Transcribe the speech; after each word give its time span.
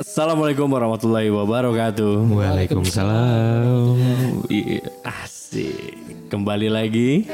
Assalamualaikum 0.00 0.64
warahmatullahi 0.64 1.28
wabarakatuh. 1.28 2.32
Waalaikumsalam. 2.32 4.00
Iya, 4.48 4.88
Asik. 5.04 6.32
Kembali 6.32 6.72
lagi 6.72 7.28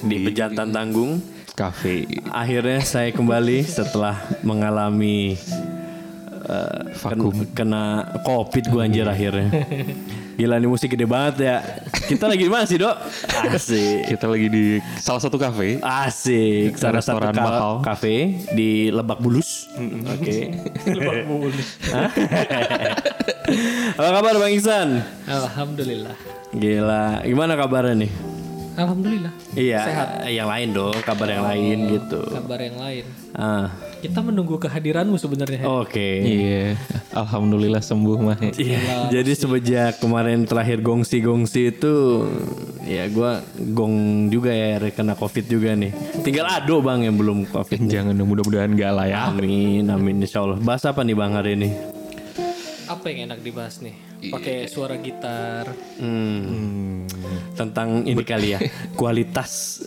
di 0.00 0.16
Pejantan 0.24 0.72
Tanggung. 0.72 1.20
Kafe 1.52 2.08
Akhirnya 2.32 2.80
saya 2.80 3.12
kembali 3.12 3.60
setelah 3.60 4.16
mengalami 4.40 5.36
eh, 6.48 6.80
vakum. 6.96 7.30
ken- 7.30 7.52
kena 7.54 7.82
covid 8.20 8.64
gua 8.66 8.82
anjir 8.82 9.04
akhirnya. 9.04 9.48
Gila 10.34 10.54
nih 10.56 10.66
musik 10.66 10.88
gede 10.88 11.04
banget 11.04 11.34
ya. 11.42 11.56
Kita 12.06 12.24
lagi 12.24 12.40
di 12.40 12.48
mana 12.48 12.62
sih, 12.62 12.76
Dok? 12.76 12.94
Asik. 13.48 14.06
Kita 14.08 14.26
lagi 14.26 14.46
di 14.46 14.64
salah 14.96 15.18
satu 15.18 15.34
kafe. 15.34 15.76
Asik, 15.78 16.74
salah 16.74 16.98
satu 16.98 17.18
Restoran 17.20 17.32
ka- 17.32 17.42
mahal. 17.42 17.72
kafe 17.80 18.16
di 18.50 18.88
Lebak 18.88 19.18
Bulus. 19.18 19.66
Oke. 20.08 20.54
Lebak 20.88 21.26
Bulus. 21.26 21.68
Apa 23.94 24.10
kabar 24.12 24.34
Bang 24.36 24.52
Iksan? 24.52 24.88
Alhamdulillah. 25.24 26.14
Gila, 26.50 27.22
gimana 27.22 27.52
kabarnya 27.54 27.94
nih? 27.98 28.12
Alhamdulillah. 28.78 29.32
Iya, 29.52 29.80
Sehat. 29.82 30.08
yang 30.30 30.46
lain 30.46 30.68
dong, 30.70 30.94
kabar 31.02 31.26
yang 31.26 31.42
lain 31.42 31.76
gitu. 31.90 32.22
Kabar 32.30 32.62
yang 32.62 32.78
lain. 32.78 33.04
Ah, 33.34 33.74
Kita 33.98 34.22
menunggu 34.22 34.62
kehadiranmu 34.62 35.18
sebenarnya. 35.18 35.66
oke. 35.66 36.08
Iya, 36.22 36.78
alhamdulillah 37.10 37.82
sembuh 37.82 38.16
mah. 38.22 38.38
Iya, 38.54 39.10
jadi 39.10 39.32
semenjak 39.34 39.98
kemarin 39.98 40.46
terakhir 40.46 40.78
gongsi-gongsi 40.80 41.74
itu 41.74 42.22
ya 42.86 43.10
gua 43.10 43.42
gong 43.74 44.28
juga 44.30 44.54
ya 44.54 44.78
kena 44.94 45.18
covid 45.18 45.50
juga 45.50 45.74
nih. 45.74 45.90
Tinggal 46.22 46.46
Ado 46.46 46.78
bang 46.78 47.10
yang 47.10 47.18
belum 47.18 47.50
covid. 47.50 47.90
Jangan 47.90 48.14
dong, 48.14 48.30
mudah-mudahan 48.30 48.70
gak 48.72 48.92
lah 48.94 49.06
ya. 49.06 49.18
Amin, 49.28 49.90
amin 49.90 50.22
insya 50.22 50.46
Allah. 50.46 50.62
Bahas 50.62 50.86
apa 50.86 51.02
nih 51.02 51.18
bang 51.18 51.32
hari 51.34 51.58
ini? 51.58 51.70
Apa 52.86 53.10
yang 53.10 53.28
enak 53.28 53.42
dibahas 53.42 53.82
nih? 53.82 53.98
Pakai 54.30 54.66
suara 54.66 54.94
gitar. 54.96 55.70
Hmm, 55.98 57.04
Tentang 57.52 58.06
ini 58.06 58.22
kali 58.22 58.54
ya, 58.54 58.62
kualitas 58.98 59.82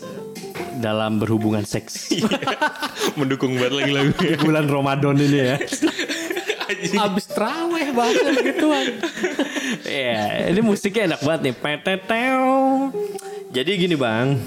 dalam 0.82 1.22
berhubungan 1.22 1.62
seks. 1.64 2.12
Mendukung 3.20 3.56
banget 3.56 3.74
lagi 3.78 3.92
lagu. 3.94 4.12
Bulan 4.42 4.66
Ramadan 4.66 5.16
ini 5.22 5.40
ya. 5.54 5.56
Abis 6.98 7.30
teraweh 7.30 7.94
bahkan 7.94 8.34
gituan. 8.42 8.88
Iya, 9.86 10.50
ini 10.50 10.60
musiknya 10.66 11.14
enak 11.14 11.22
banget 11.22 11.42
nih. 11.46 11.56
Peteteo. 11.56 12.90
Jadi 13.52 13.72
gini 13.76 13.96
bang, 14.00 14.40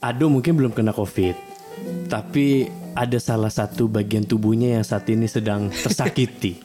Ado 0.00 0.32
mungkin 0.32 0.56
belum 0.56 0.72
kena 0.72 0.96
covid, 0.96 1.36
tapi 2.08 2.70
ada 2.96 3.18
salah 3.20 3.52
satu 3.52 3.90
bagian 3.90 4.24
tubuhnya 4.24 4.80
yang 4.80 4.84
saat 4.86 5.04
ini 5.12 5.28
sedang 5.28 5.68
tersakiti. 5.68 6.62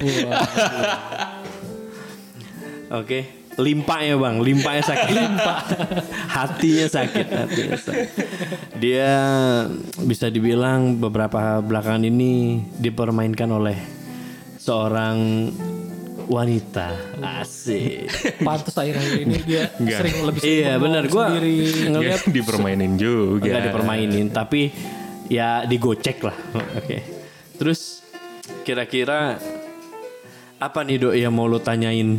Oke, 2.94 3.35
limpanya 3.56 4.16
bang, 4.20 4.36
limpanya 4.44 4.84
sakit. 4.84 5.10
Limpa, 5.12 5.56
hatinya 6.38 6.88
sakit, 6.92 7.28
hatinya 7.28 7.78
sakit. 7.80 8.10
Dia 8.76 9.12
bisa 10.04 10.28
dibilang 10.28 11.00
beberapa 11.00 11.64
belakangan 11.64 12.04
ini 12.04 12.60
dipermainkan 12.76 13.48
oleh 13.48 13.78
seorang 14.60 15.48
wanita 16.26 16.90
asik. 17.22 18.10
Pantas 18.42 18.76
akhir-akhir 18.76 19.18
ini 19.24 19.38
dia 19.46 19.70
sering 20.02 20.26
lebih 20.26 20.42
sering 20.42 20.58
iya 20.66 20.74
benar, 20.76 21.04
gua 21.08 21.30
sendiri. 21.30 21.56
ngeliat 21.94 22.22
Dipermainin 22.36 22.94
juga. 22.98 23.46
nggak 23.46 23.64
dipermainin, 23.72 24.26
tapi 24.34 24.74
ya 25.30 25.64
digocek 25.64 26.18
lah. 26.26 26.38
Oke. 26.82 26.98
Terus 27.56 28.04
kira-kira 28.66 29.38
apa 30.58 30.80
nih 30.82 30.98
dok 30.98 31.14
yang 31.16 31.32
mau 31.32 31.46
lo 31.46 31.62
tanyain? 31.62 32.18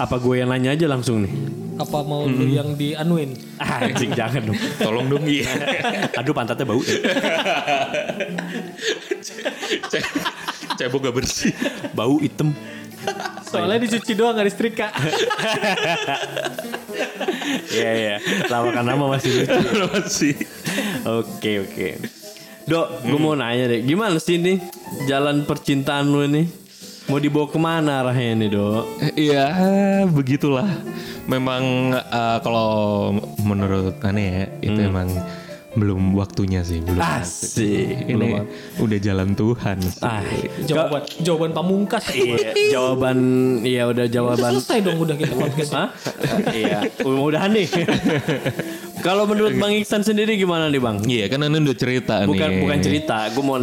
Apa 0.00 0.16
gue 0.16 0.34
yang 0.34 0.48
nanya 0.48 0.72
aja 0.72 0.88
langsung 0.88 1.20
nih? 1.20 1.32
Apa 1.76 2.00
mau 2.00 2.24
lu 2.24 2.44
yang 2.46 2.72
dianuin? 2.72 3.36
Ah, 3.56 3.84
Anjing 3.84 4.12
jangan 4.12 4.40
dong. 4.42 4.56
Tolong 4.84 5.06
dong 5.06 5.24
iya. 5.24 5.48
Aduh 6.20 6.32
pantatnya 6.32 6.64
bau. 6.64 6.80
ya. 6.80 6.96
Ce- 9.86 10.08
Cebok 10.74 11.00
gak 11.02 11.14
bersih. 11.14 11.52
Bau 11.92 12.16
hitam. 12.16 12.52
Soalnya 13.44 13.80
dicuci 13.80 14.12
doang 14.12 14.36
gak 14.36 14.46
disetrika. 14.46 14.88
Iya 17.70 17.90
iya. 17.92 18.16
Lama 18.46 18.70
kan 18.70 18.84
lama 18.84 19.04
masih 19.10 19.42
lucu. 19.42 19.58
Masih. 19.90 20.34
Oke 21.02 21.52
oke. 21.60 21.88
Dok, 22.62 22.86
gue 23.02 23.18
mau 23.18 23.34
nanya 23.34 23.66
deh, 23.66 23.82
gimana 23.82 24.14
sih 24.16 24.38
nih 24.38 24.62
jalan 25.04 25.42
percintaan 25.42 26.06
lu 26.06 26.22
ini? 26.22 26.46
Mau 27.10 27.18
dibawa 27.18 27.50
ke 27.50 27.58
mana 27.58 28.06
arahnya 28.06 28.38
nih 28.38 28.48
dok? 28.54 28.84
Iya, 29.18 29.46
begitulah. 30.06 30.70
Memang 31.26 31.62
eh, 31.92 32.38
kalau 32.40 32.70
menurut 33.40 33.98
aneh 34.00 34.26
ya, 34.30 34.44
itu 34.62 34.78
emang 34.80 35.10
belum 35.70 36.14
waktunya 36.14 36.62
sih, 36.62 36.82
belum. 36.82 36.98
Asik. 36.98 38.10
Ini 38.10 38.42
udah 38.78 38.98
jalan 38.98 39.34
Tuhan. 39.34 39.78
sih. 39.80 40.02
Ah, 40.02 40.22
jawaban 40.62 41.02
jawaban 41.18 41.50
pamungkas. 41.50 42.10
iya, 42.10 42.50
jawaban 42.70 43.18
iya 43.62 43.82
udah 43.86 44.02
Udah 44.02 44.06
jawaban. 44.06 44.50
selesai 44.58 44.78
dong 44.82 44.98
udah 44.98 45.14
kita 45.14 45.34
podcast. 45.34 45.72
Hah? 45.74 45.88
iya, 46.50 46.86
mudah-mudahan 47.02 47.50
nih. 47.50 47.66
Kalau 49.00 49.24
menurut 49.24 49.56
Bang 49.56 49.72
Iksan 49.72 50.00
sendiri 50.00 50.36
gimana 50.36 50.68
nih 50.68 50.76
Bang? 50.76 51.00
Iya 51.02 51.26
kan 51.26 51.40
anda 51.40 51.56
udah 51.56 51.72
cerita 51.74 52.14
Bukan 52.22 52.36
nih. 52.46 52.60
bukan 52.60 52.78
cerita, 52.78 53.16
gue 53.26 53.40
mau 53.40 53.56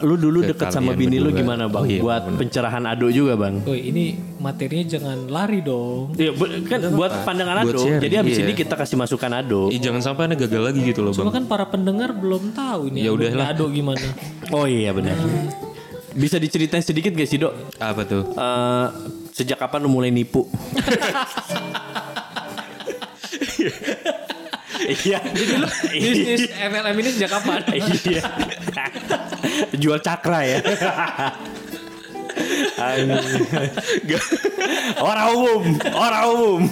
lu 0.00 0.14
dulu 0.16 0.38
Ke 0.40 0.54
deket 0.54 0.70
sama 0.70 0.94
bini 0.94 1.18
lu 1.18 1.30
gimana 1.30 1.66
Bang? 1.66 1.82
Oh, 1.82 1.88
iya, 1.88 1.98
Buat 1.98 2.30
pencerahan 2.34 2.86
Ado 2.86 3.10
juga 3.10 3.34
Bang. 3.34 3.66
Woi 3.66 3.82
ini 3.84 4.04
materinya 4.38 4.86
jangan 4.88 5.26
lari 5.26 5.58
dong. 5.60 6.14
Iya, 6.14 6.30
bu- 6.30 6.62
kan 6.64 6.80
buat 6.92 7.12
pandangan 7.26 7.62
Buat 7.62 7.68
Ado. 7.68 7.80
sharing, 7.80 8.00
Jadi 8.00 8.14
habis 8.16 8.34
iya. 8.34 8.44
ini 8.44 8.52
kita 8.54 8.74
kasih 8.74 8.96
masukan 8.96 9.32
Ado. 9.34 9.62
Ih, 9.68 9.80
jangan 9.80 10.00
sampai 10.00 10.30
anda 10.30 10.36
gagal 10.38 10.62
lagi 10.62 10.80
gitu 10.82 11.02
loh 11.02 11.10
Cuma 11.10 11.28
bang. 11.28 11.42
kan 11.42 11.44
para 11.46 11.64
pendengar 11.66 12.14
belum 12.14 12.52
tahu 12.52 12.88
ini 12.88 13.02
Ya 13.02 13.10
udahlah. 13.10 13.50
Ado 13.50 13.66
gimana. 13.68 14.06
Oh 14.48 14.64
iya 14.64 14.94
benar. 14.94 15.18
Bisa 16.16 16.38
diceritain 16.38 16.80
sedikit 16.80 17.12
gak 17.12 17.28
sih 17.28 17.36
dok? 17.36 17.52
Apa 17.76 18.06
tuh? 18.06 18.22
Eh, 18.24 18.86
sejak 19.32 19.58
kapan 19.58 19.84
lu 19.84 19.90
mulai 19.90 20.08
nipu? 20.08 20.46
Iya. 24.86 25.18
Bisnis 25.90 26.46
MLM 26.52 26.96
ini 26.96 27.10
sejak 27.10 27.30
kapan? 27.32 27.60
Iya. 27.70 28.22
Jual 29.74 29.98
cakra 29.98 30.40
ya. 30.42 30.58
Orang 34.98 35.26
umum, 35.32 35.62
orang 35.88 36.22
umum. 36.28 36.62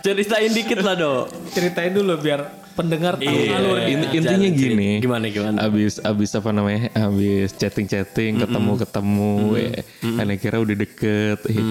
Ceritain 0.00 0.50
dikit 0.50 0.80
lah 0.80 0.94
dok. 0.94 1.24
Ceritain 1.50 1.92
dulu 1.92 2.16
biar 2.16 2.40
pendengar 2.72 3.20
tahu 3.20 3.28
Iya. 3.28 3.56
alur. 3.56 3.76
In- 3.84 4.08
intinya 4.08 4.48
Jangan 4.48 4.56
gini. 4.56 4.90
Gimana 4.98 5.24
gimana? 5.28 5.56
Abis 5.60 6.00
abis 6.00 6.30
apa 6.32 6.50
namanya? 6.50 6.88
Abis 6.94 7.52
chatting 7.52 7.84
chatting, 7.84 8.40
ketemu 8.40 8.72
ketemu, 8.80 9.32
eh, 9.56 9.84
aneh 10.16 10.36
kira 10.36 10.56
udah 10.56 10.72
deket. 10.74 11.38
eh, 11.46 11.64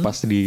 Pas 0.00 0.20
di 0.20 0.44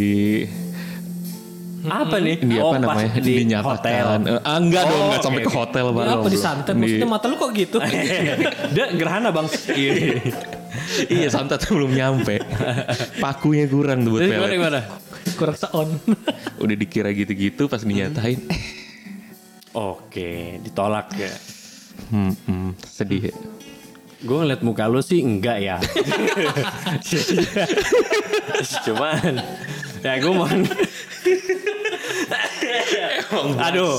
Apa 1.83 2.15
nih? 2.17 2.35
di 2.39 2.55
Oh, 2.55 2.69
apa 2.69 2.75
pas 2.81 2.95
namanya? 2.95 3.11
di 3.17 3.31
dinyatakan. 3.39 3.69
hotel. 3.69 4.03
Ah, 4.41 4.55
enggak 4.55 4.81
dong, 4.85 4.95
Oh, 4.95 5.05
enggak 5.09 5.21
sampai 5.21 5.37
oke, 5.37 5.43
ke 5.43 5.49
hotel 5.53 5.83
Ini 5.83 5.93
bang. 5.93 6.05
apa 6.09 6.27
disantet? 6.27 6.73
Maksudnya 6.73 7.05
mata 7.05 7.25
lu 7.25 7.35
kok 7.35 7.49
gitu? 7.51 7.77
Dia 8.75 8.85
gerhana 8.93 9.29
bang. 9.29 9.45
Iya. 9.69 9.93
iya 11.07 11.27
santet 11.27 11.59
belum 11.65 11.91
nyampe. 11.91 12.35
Pakunya 13.17 13.65
kurang 13.65 14.01
tuh 14.01 14.09
buat 14.11 14.19
Jadi 14.21 14.31
gimana 14.31 14.45
pelet. 14.45 14.55
gimana? 14.55 14.79
Kurang 15.33 15.55
seon. 15.55 15.87
Udah 16.63 16.75
dikira 16.75 17.09
gitu-gitu 17.09 17.65
pas 17.65 17.79
dinyatain. 17.79 18.37
Eh, 18.39 18.61
Oke, 19.73 20.59
ditolak 20.59 21.07
ya. 21.13 21.31
hmm, 22.09 22.31
hmm, 22.43 22.69
sedih. 22.79 23.31
Gue 24.19 24.35
ngeliat 24.39 24.61
muka 24.61 24.85
lu 24.85 24.99
sih 24.99 25.19
enggak 25.19 25.57
ya. 25.59 25.75
Cuman 28.85 29.35
ya 29.99 30.13
gue 30.15 30.31
mau 30.31 30.47
Aduh, 33.69 33.97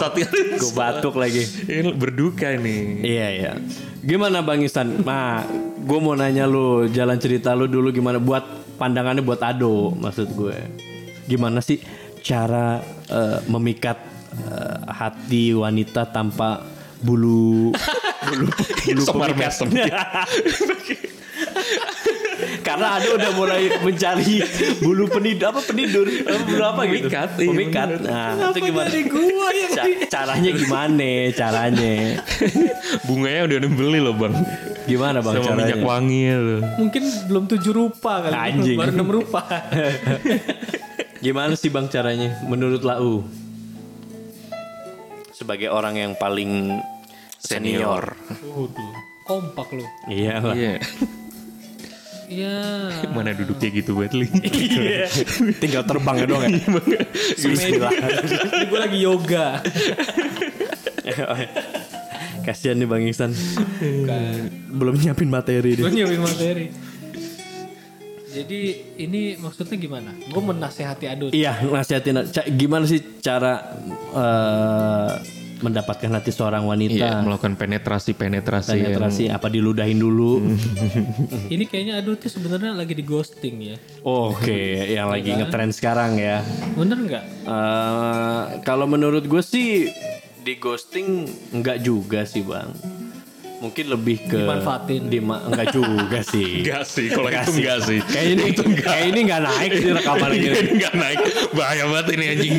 gue 0.58 0.72
batuk 0.74 1.14
lagi. 1.18 1.44
Ini 1.66 1.90
berduka 1.94 2.54
nih. 2.54 2.82
Iya 3.02 3.28
iya. 3.30 3.52
Gimana 4.04 4.44
Bang 4.44 4.60
Isan? 4.62 5.02
Nah, 5.02 5.44
gue 5.80 5.98
mau 6.00 6.14
nanya 6.16 6.44
lu 6.44 6.88
jalan 6.90 7.16
cerita 7.16 7.52
lu 7.56 7.66
dulu 7.68 7.90
gimana 7.90 8.20
buat 8.20 8.44
pandangannya 8.76 9.24
buat 9.24 9.40
Ado 9.42 9.94
maksud 9.96 10.28
gue. 10.34 10.56
Gimana 11.24 11.64
sih 11.64 11.80
cara 12.24 12.80
eh, 13.08 13.38
memikat 13.48 13.98
eh, 14.36 14.78
hati 14.88 15.56
wanita 15.56 16.08
tanpa 16.08 16.64
bulu 17.04 17.72
bulu 18.28 18.46
bulu 18.84 19.02
Semar 19.04 19.30
pemikat? 19.36 19.52
Karena 22.64 22.96
ada 22.96 23.08
udah 23.12 23.30
mulai 23.36 23.68
mencari 23.78 24.40
bulu 24.80 25.04
penidur 25.06 25.52
apa 25.52 25.60
penidur 25.60 26.06
apa 26.08 26.40
bulu 26.42 26.64
apa 26.64 26.82
gitu. 26.88 27.06
Pemikat, 27.06 27.30
iya, 27.36 27.48
Pemikat. 27.52 27.88
Nah, 28.00 28.28
itu 28.48 28.60
gimana? 28.64 28.88
Dari 28.88 29.02
gua 29.04 29.48
yang 29.52 29.70
Ca- 29.70 30.08
caranya 30.08 30.50
gimana? 30.50 31.10
Caranya. 31.30 31.94
Bunganya 33.04 33.40
udah 33.46 33.58
beli 33.70 33.98
loh 34.00 34.14
bang. 34.16 34.34
Gimana 34.84 35.20
Bang 35.20 35.36
Sama 35.38 35.56
minyak 35.56 35.80
caranya? 35.80 35.84
wangi 35.86 36.22
loh. 36.28 36.60
mungkin 36.76 37.02
belum 37.28 37.44
tujuh 37.48 37.72
rupa 37.72 38.12
kali. 38.20 38.32
Anjing. 38.34 38.76
Baru 38.76 38.90
enam 38.92 39.08
rupa. 39.10 39.40
Gimana 41.24 41.56
sih 41.56 41.68
Bang 41.68 41.88
caranya 41.88 42.36
menurut 42.44 42.84
Lau? 42.84 43.24
Sebagai 45.32 45.68
orang 45.68 45.96
yang 45.96 46.12
paling 46.14 46.80
senior. 47.36 48.12
Waduh. 48.44 48.92
Kompak 49.24 49.72
lu. 49.72 49.84
Iya 50.06 50.36
lah. 50.38 50.52
Iya. 50.52 50.76
Iya. 52.28 52.58
Mana 53.16 53.32
duduknya 53.32 53.68
gitu 53.70 53.96
buat 53.96 54.12
li. 54.12 54.28
Iya. 54.64 55.08
Tinggal 55.62 55.82
terbang 55.84 56.16
ya 56.22 56.26
doang 56.26 56.44
ya. 56.48 56.60
Bismillah. 57.36 57.90
Ini 57.90 58.64
gue 58.68 58.80
lagi 58.80 58.98
yoga. 59.00 59.46
Kasihan 62.44 62.76
nih 62.76 62.88
Bang 62.88 63.04
Iksan. 63.04 63.32
Belum 64.68 64.94
nyiapin 64.96 65.28
materi 65.28 65.76
Gue 65.76 65.88
dia. 65.88 66.04
nyiapin 66.04 66.20
materi. 66.20 66.66
Jadi 68.34 68.60
ini 68.98 69.38
maksudnya 69.38 69.78
gimana? 69.78 70.10
Gue 70.26 70.42
menasehati 70.42 71.06
Ado. 71.06 71.30
Iya, 71.30 71.62
nasihatin 71.70 72.18
gimana 72.58 72.82
sih 72.82 72.98
cara 73.22 73.62
eh, 74.10 75.12
mendapatkan 75.56 76.10
hati 76.10 76.30
seorang 76.30 76.62
wanita? 76.62 76.94
Iya, 76.96 77.20
melakukan 77.20 77.54
penetrasi 77.54 78.12
penetrasi. 78.12 78.74
yang- 78.74 78.96
Penetrasi 78.96 79.28
apa 79.28 79.46
diludahin 79.46 79.96
dulu? 79.96 80.42
Ini 81.54 81.64
kayaknya 81.64 81.98
Ado 81.98 82.14
tuh 82.14 82.26
sebenarnya 82.28 82.72
lagi 82.72 82.92
di 82.92 83.02
ghosting 83.02 83.56
ya. 83.64 83.76
Oke, 84.00 84.56
yang 84.88 85.08
lagi 85.08 85.30
ngetren 85.30 85.70
sekarang 85.70 86.16
ya. 86.16 86.40
Bener 86.72 86.98
nggak? 86.98 87.24
Eh, 87.44 88.42
kalau 88.62 88.84
menurut 88.84 89.22
gue 89.22 89.40
sih 89.40 89.88
di 90.38 90.54
ghosting 90.54 91.24
enggak 91.50 91.80
juga 91.80 92.22
sih 92.22 92.40
bang. 92.40 92.68
Mungkin 93.56 93.88
lebih 93.88 94.28
ke 94.28 94.36
Dimanfaatin. 94.38 95.08
Dima, 95.08 95.40
enggak 95.42 95.72
juga 95.72 96.20
sih. 96.32 96.60
Enggak 96.60 96.84
sih, 96.84 97.08
kalau 97.08 97.28
Enggak 97.28 97.44
itu 97.44 97.52
enggak 97.56 97.78
sih. 97.80 97.98
Kayak 98.04 98.26
ini 98.28 98.44
kayak 98.76 99.04
ini 99.06 99.18
enggak 99.24 99.42
naik 99.42 99.70
sih 99.74 99.90
rekaman 99.90 100.30
ini. 100.36 100.48
Enggak 100.74 100.94
naik. 100.94 101.18
Bahaya 101.50 101.84
banget 101.86 102.06
ini 102.12 102.24
anjing. 102.28 102.54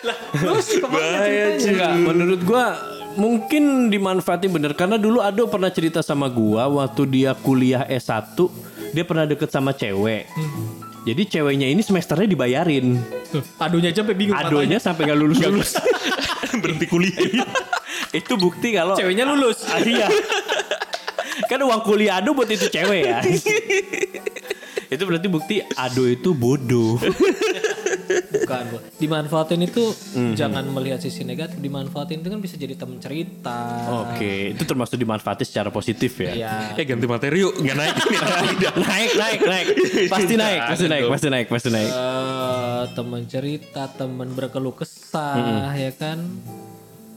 Bahaya 0.92 1.56
Enggak, 1.60 1.92
menurut 2.00 2.40
gua 2.44 2.64
mungkin 3.18 3.90
dimanfaatin 3.90 4.48
bener 4.48 4.72
karena 4.78 4.96
dulu 4.96 5.18
Ado 5.20 5.50
pernah 5.50 5.68
cerita 5.68 6.00
sama 6.00 6.30
gua 6.30 6.70
waktu 6.70 7.02
dia 7.10 7.34
kuliah 7.34 7.84
S1 7.84 8.38
dia 8.90 9.04
pernah 9.06 9.24
deket 9.26 9.50
sama 9.50 9.70
cewek. 9.74 10.26
Jadi 11.00 11.22
ceweknya 11.32 11.64
ini 11.64 11.80
semesternya 11.80 12.28
dibayarin. 12.28 13.00
Tuh, 13.32 13.40
Adonya 13.56 13.88
aja 13.88 14.04
sampai 14.04 14.16
bingung. 14.18 14.36
Adonya 14.36 14.76
sampai 14.76 15.02
nggak 15.08 15.18
lulus 15.18 15.38
lulus. 15.46 15.70
Berhenti 16.62 16.86
kuliah. 16.90 17.46
itu 18.12 18.34
bukti 18.36 18.74
kalau. 18.76 18.98
Ceweknya 18.98 19.24
lulus. 19.24 19.64
Ah, 19.70 19.80
iya. 19.80 20.08
kan 21.48 21.62
uang 21.62 21.82
kuliah 21.82 22.20
Ado 22.20 22.36
buat 22.36 22.50
itu 22.50 22.68
cewek 22.68 23.02
ya. 23.06 23.18
itu 24.90 25.02
berarti 25.06 25.28
bukti 25.30 25.54
Ado 25.78 26.04
itu 26.04 26.36
bodoh. 26.36 27.00
Bukan, 28.50 28.64
Bu. 28.66 28.78
Dimanfaatin 28.98 29.60
itu 29.62 29.84
Mhm. 29.94 30.34
jangan 30.34 30.66
melihat 30.66 30.98
sisi 30.98 31.22
negatif. 31.22 31.54
Dimanfaatin 31.56 32.18
itu 32.18 32.26
kan 32.26 32.42
bisa 32.42 32.58
jadi 32.58 32.74
teman 32.74 32.98
cerita. 32.98 33.58
Oke, 34.02 34.50
itu 34.50 34.62
termasuk 34.64 34.98
dimanfaatin 34.98 35.46
secara 35.46 35.70
positif 35.70 36.18
ya. 36.18 36.34
Iya. 36.34 36.54
Eh 36.74 36.82
ganti 36.82 37.06
materi 37.06 37.46
yuk. 37.46 37.54
Enggak 37.56 37.76
naik 37.78 37.94
ini. 37.94 38.16
naik, 38.90 39.10
naik, 39.14 39.40
naik. 39.40 39.66
Pasti 40.12 40.34
naik, 40.34 40.60
pasti 40.66 40.86
naik, 40.86 41.04
pasti 41.06 41.28
naik, 41.28 41.46
pasti 41.46 41.68
naik. 41.70 41.90
Eh, 41.90 42.82
teman 42.92 43.22
cerita, 43.24 43.86
teman 43.88 44.34
berkeluh 44.34 44.74
kesah, 44.74 45.70
ya 45.72 45.94
kan? 45.94 46.18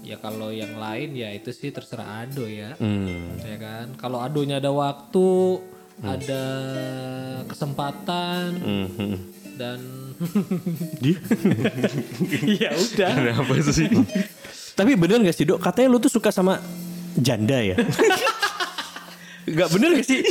Ya 0.03 0.19
kalau 0.19 0.51
yang 0.51 0.77
lain 0.77 1.15
ya 1.15 1.31
itu 1.31 1.50
sih 1.50 1.71
terserah 1.71 2.21
Ado 2.21 2.45
ya, 2.45 2.77
Hmm. 2.77 3.39
ya 3.39 3.57
kan? 3.57 3.97
Kalau 3.97 4.19
Adonya 4.19 4.59
ada 4.59 4.69
waktu, 4.69 5.57
ada 6.03 6.44
kesempatan 7.47 8.59
Mhm. 8.59 9.43
Dan 9.53 9.79
ya 12.61 12.69
udah. 12.73 13.11
Kenapa 13.13 13.53
sih? 13.69 13.88
Tapi 14.73 14.91
bener 14.97 15.21
gak 15.21 15.35
sih 15.38 15.45
dok? 15.45 15.61
Katanya 15.61 15.88
lu 15.94 15.97
tuh 16.01 16.09
suka 16.09 16.33
sama 16.33 16.57
janda 17.17 17.61
ya? 17.61 17.77
Gak 19.44 19.75
bener 19.75 20.00
gak 20.00 20.07
sih? 20.07 20.23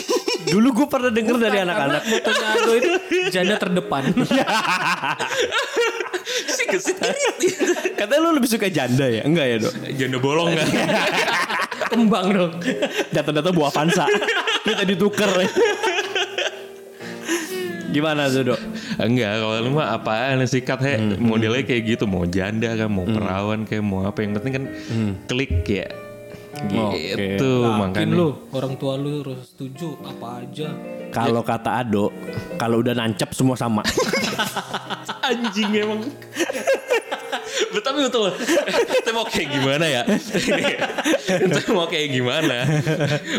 Dulu 0.49 0.73
gue 0.73 0.87
pernah 0.89 1.13
denger 1.13 1.37
dari 1.37 1.61
anak-anak. 1.61 2.01
Motonya 2.33 2.81
itu 2.81 2.91
janda 3.29 3.55
terdepan. 3.61 4.03
Si. 6.53 6.65
Katanya 7.93 8.21
lu 8.25 8.33
lebih 8.41 8.49
suka 8.49 8.73
janda 8.73 9.05
ya? 9.05 9.21
Enggak 9.27 9.47
ya 9.53 9.57
dok? 9.61 9.75
Janda 10.01 10.17
bolong 10.17 10.57
kan? 10.57 10.67
Kembang 11.93 12.27
dong. 12.33 12.53
Data-data 13.13 13.53
buah 13.53 13.69
Avanza. 13.69 14.09
Kita 14.65 14.83
ditukar 14.89 15.29
ya. 15.37 15.49
Gimana 17.93 18.33
tuh 18.33 18.43
dok? 18.53 18.61
Enggak, 18.99 19.33
kalau 19.39 19.57
lu 19.61 19.71
mah 19.77 19.95
apaan 19.95 20.43
sikat 20.43 20.81
he. 20.83 20.95
Modelnya 21.21 21.63
kayak 21.63 21.83
gitu, 21.97 22.05
mau 22.09 22.25
janda 22.25 22.73
kan, 22.75 22.89
mau 22.89 23.05
perawan 23.05 23.69
kayak 23.69 23.85
mau 23.85 24.09
apa 24.09 24.19
yang 24.25 24.33
penting 24.41 24.53
kan 24.57 24.65
klik 25.29 25.63
ya. 25.69 25.89
Gitu 26.53 27.49
Yakin 27.65 27.81
makanya. 27.81 28.13
lu 28.13 28.29
orang 28.53 28.77
tua 28.77 28.95
lu 29.01 29.25
harus 29.25 29.51
setuju 29.51 29.97
apa 30.05 30.45
aja. 30.45 30.69
Kalau 31.13 31.41
kata 31.45 31.85
Ado, 31.85 32.13
kalau 32.57 32.81
udah 32.81 32.93
nancep 32.97 33.33
semua 33.33 33.57
sama. 33.57 33.81
Anjing 35.29 35.73
emang. 35.77 36.01
Betul 37.73 37.85
tapi 37.85 38.01
betul. 38.05 38.29
Kita 39.01 39.11
mau 39.17 39.25
kayak 39.25 39.49
gimana 39.49 39.85
ya? 39.89 40.03
Kita 41.41 41.73
mau 41.73 41.89
kayak 41.89 42.09
gimana? 42.13 42.57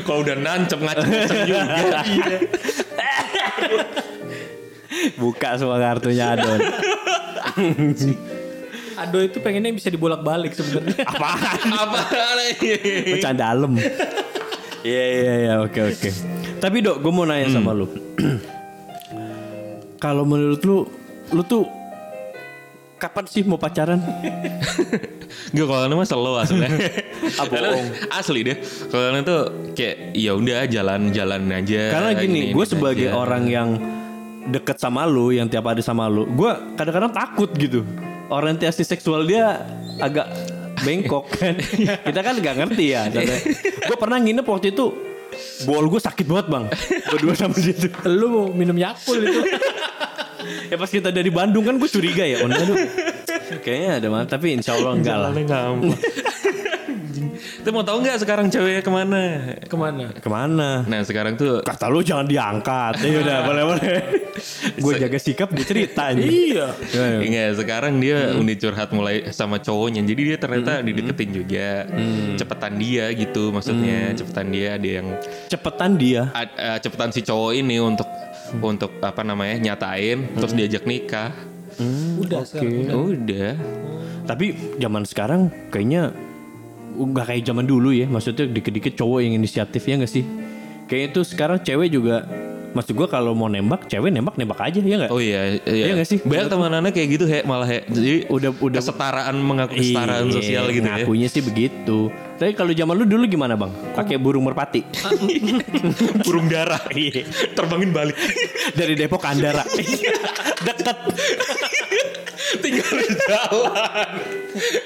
Kalau 0.06 0.26
udah 0.26 0.38
nancep 0.38 0.80
ngacem-ngacem 0.82 1.38
juga. 1.46 1.62
Buka 5.16 5.58
semua 5.58 5.78
kartunya 5.78 6.34
Ado. 6.34 6.50
Ado 8.98 9.18
itu 9.28 9.38
pengennya 9.40 9.72
bisa 9.72 9.90
dibolak-balik 9.90 10.56
sebenarnya. 10.56 11.04
Apaan? 11.12 11.60
Apa 11.70 12.00
Pecahan 13.18 13.38
dalam. 13.38 13.72
Iya 14.84 15.04
iya 15.08 15.34
iya 15.40 15.54
oke 15.64 15.80
oke. 15.80 16.10
Tapi 16.60 16.78
dok, 16.80 17.00
gue 17.00 17.12
mau 17.12 17.24
nanya 17.24 17.52
sama 17.52 17.72
lu. 17.72 17.88
Kalau 20.00 20.28
menurut 20.28 20.60
lu, 20.64 20.88
lu 21.32 21.44
tuh 21.44 21.64
kapan 23.00 23.24
sih 23.28 23.44
mau 23.44 23.60
pacaran? 23.60 24.00
Gue 25.52 25.66
kalau 25.68 25.88
slow 26.08 26.40
aslinya. 26.40 26.72
Ah, 27.34 27.48
bohong. 27.50 27.88
Asli 28.14 28.46
deh. 28.46 28.60
Kalau 28.92 29.16
tuh 29.24 29.42
kayak 29.74 30.12
ya 30.14 30.36
udah 30.36 30.68
jalan-jalan 30.68 31.42
aja. 31.50 31.82
Karena 31.90 32.12
gini, 32.14 32.52
Ini- 32.52 32.54
gue 32.54 32.66
sebagai 32.68 33.08
aja. 33.10 33.18
orang 33.18 33.44
yang 33.50 33.70
deket 34.50 34.78
sama 34.80 35.08
lu, 35.08 35.32
yang 35.32 35.48
tiap 35.48 35.68
hari 35.68 35.84
sama 35.84 36.08
lu, 36.12 36.28
gue 36.28 36.52
kadang-kadang 36.76 37.12
takut 37.14 37.50
gitu. 37.56 37.88
Orientasi 38.28 38.84
seksual 38.84 39.28
dia 39.28 39.64
agak 40.02 40.28
bengkok 40.84 41.30
kan. 41.32 41.56
Kita 42.10 42.20
kan 42.20 42.36
nggak 42.40 42.56
ngerti 42.60 42.86
ya. 42.92 43.08
gue 43.84 43.98
pernah 44.00 44.18
nginep 44.20 44.46
waktu 44.48 44.76
itu, 44.76 44.92
bol 45.66 45.86
gue 45.88 46.02
sakit 46.02 46.26
banget 46.28 46.48
bang. 46.52 46.66
Berdua 47.10 47.34
sama 47.38 47.56
dia 47.58 47.74
tuh. 47.76 47.92
lu 48.20 48.28
mau 48.30 48.46
minum 48.52 48.76
Yakul 48.76 49.24
itu. 49.24 49.42
Ya 50.44 50.76
pas 50.76 50.92
kita 50.92 51.08
dari 51.08 51.32
Bandung 51.32 51.64
kan 51.64 51.80
gue 51.80 51.88
curiga 51.88 52.28
ya. 52.28 52.44
Oh, 52.44 52.52
aduh. 52.52 52.76
Kayaknya 53.64 53.90
ada 54.04 54.08
mah, 54.12 54.28
tapi 54.28 54.52
insya 54.52 54.76
Allah 54.76 54.92
enggak 55.00 55.16
lah. 55.16 55.32
Gampang. 57.26 57.60
Kita 57.60 57.70
mau 57.72 57.84
tahu 57.84 57.98
nggak 58.00 58.18
sekarang 58.20 58.46
ceweknya 58.48 58.82
ke 58.82 58.92
mana? 58.92 59.22
Ke 59.64 59.76
mana? 59.76 60.04
Ke 60.12 60.30
mana? 60.30 60.70
Nah 60.84 61.00
sekarang 61.02 61.34
tuh 61.34 61.62
Kata 61.62 61.88
lu 61.88 62.00
jangan 62.00 62.26
diangkat. 62.26 62.94
Ya 63.00 63.20
udah, 63.20 63.38
boleh 63.48 63.64
boleh. 63.66 63.98
gue 64.76 64.94
jaga 64.98 65.18
sikap 65.18 65.50
dia 65.50 65.64
cerita 65.64 66.12
nih. 66.12 66.26
Iya. 66.26 66.68
Enggak, 67.20 67.50
sekarang 67.58 67.94
dia 67.98 68.34
udah 68.34 68.56
curhat 68.58 68.90
mulai 68.92 69.16
sama 69.30 69.58
cowoknya. 69.58 70.02
Jadi 70.04 70.22
dia 70.26 70.38
ternyata 70.38 70.80
dideketin 70.80 71.30
juga. 71.32 71.70
Cepetan 72.36 72.74
dia 72.76 73.06
gitu 73.12 73.50
maksudnya. 73.50 74.12
Cepetan 74.14 74.48
dia 74.50 74.76
ada 74.76 74.90
yang 74.90 75.08
Cepetan 75.48 75.92
dia. 75.96 76.30
a- 76.32 76.44
a- 76.50 76.80
cepetan 76.80 77.10
si 77.10 77.22
cowok 77.22 77.52
ini 77.54 77.78
untuk 77.78 78.08
untuk 78.54 79.02
apa 79.02 79.22
namanya 79.22 79.58
nyatain 79.64 80.36
terus 80.36 80.54
diajak 80.54 80.84
nikah. 80.84 81.34
Udah 82.20 82.44
sekarang. 82.44 82.90
Udah. 82.92 83.54
Tapi 84.24 84.46
zaman 84.78 85.04
sekarang 85.04 85.42
kayaknya 85.68 86.14
nggak 86.96 87.26
kayak 87.26 87.44
zaman 87.44 87.66
dulu 87.66 87.90
ya. 87.90 88.06
Maksudnya 88.06 88.46
dikit-dikit 88.46 88.94
cowok 88.96 89.20
yang 89.22 89.34
inisiatif 89.36 89.82
ya 89.82 89.98
nggak 89.98 90.12
sih? 90.12 90.24
Kayaknya 90.86 91.08
itu 91.10 91.22
sekarang 91.26 91.58
cewek 91.60 91.90
juga 91.90 92.28
Maksud 92.74 92.98
gue 92.98 93.06
kalau 93.06 93.38
mau 93.38 93.46
nembak, 93.46 93.86
cewek 93.86 94.10
nembak 94.10 94.34
nembak 94.34 94.58
aja 94.58 94.82
ya 94.82 94.96
nggak? 94.98 95.12
Oh 95.14 95.22
iya, 95.22 95.62
Iya 95.62 95.94
nggak 95.94 96.10
sih? 96.10 96.18
Banyak 96.26 96.50
teman-temannya 96.50 96.90
kayak 96.90 97.10
gitu 97.14 97.26
he, 97.30 97.46
malah 97.46 97.70
he. 97.70 97.86
Jadi 97.86 98.26
Udah- 98.34 98.50
udah- 98.58 98.82
kesetaraan 98.82 99.38
mengaku 99.38 99.78
kesetaraan 99.78 100.26
Iya, 100.26 100.34
sosial 100.34 100.66
gitu 100.74 100.82
ya. 100.82 101.06
Ngakunya 101.06 101.28
sih 101.30 101.46
begitu. 101.46 102.10
Tapi 102.34 102.58
kalau 102.58 102.74
zaman 102.74 102.98
lu 102.98 103.06
dulu 103.06 103.30
gimana 103.30 103.54
bang? 103.54 103.70
Pakai 103.94 104.18
burung 104.18 104.42
merpati 104.42 104.82
Burung 106.26 106.50
darah. 106.50 106.82
Iya. 106.90 107.30
Terbangin 107.54 107.94
balik. 107.94 108.18
dari 108.74 108.98
Depok 108.98 109.22
ke 109.22 109.28
Andara. 109.30 109.62
Deket. 110.66 110.98
Tinggal 112.62 112.92
di 112.94 113.08
jalan. 113.18 114.10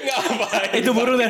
Ngapain? 0.04 0.70
Itu 0.74 0.90
burungnya. 0.92 1.28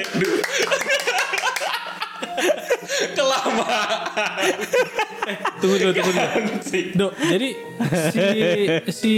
Kelamaan 3.14 4.56
Tunggu 5.60 5.76
dulu, 5.76 5.92
tunggu 5.92 6.12
dulu. 6.14 6.28
sih. 6.64 6.84
Dok, 6.94 7.12
jadi 7.18 7.48
si 8.08 8.24
si 8.88 9.14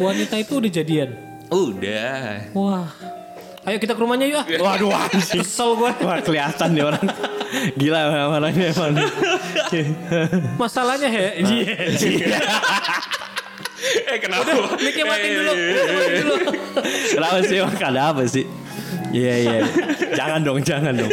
wanita 0.00 0.34
itu 0.40 0.58
udah 0.58 0.70
jadian. 0.72 1.10
Udah. 1.52 2.50
Wah. 2.56 2.88
Ayo 3.64 3.80
kita 3.80 3.96
ke 3.96 4.00
rumahnya 4.00 4.28
yuk. 4.28 4.40
ah. 4.40 4.46
Waduh 4.60 4.92
anjing. 4.92 5.40
Kesel 5.40 5.70
gue. 5.78 5.90
Wah 6.04 6.18
kelihatan 6.20 6.68
nih 6.74 6.84
orang. 6.84 7.04
Gila 7.78 8.00
orangnya 8.34 8.66
emang. 8.74 8.92
Masalahnya 10.58 11.08
he. 11.08 11.24
Iya. 13.84 14.00
Eh 14.14 14.18
kenapa? 14.18 14.48
Mic-nya 14.80 15.04
matiin 15.04 15.28
Eh, 15.28 15.36
dulu. 15.36 15.52
Mic-nya 15.52 15.92
matiin 15.92 16.24
dulu. 16.24 16.36
Kenapa 17.12 17.36
sih 17.42 17.56
emang 17.58 17.76
ada 17.78 18.00
apa 18.10 18.22
sih? 18.24 18.44
Iya 19.10 19.34
iya. 19.38 19.58
Jangan 20.12 20.40
dong, 20.40 20.58
jangan 20.60 20.92
dong. 20.92 21.10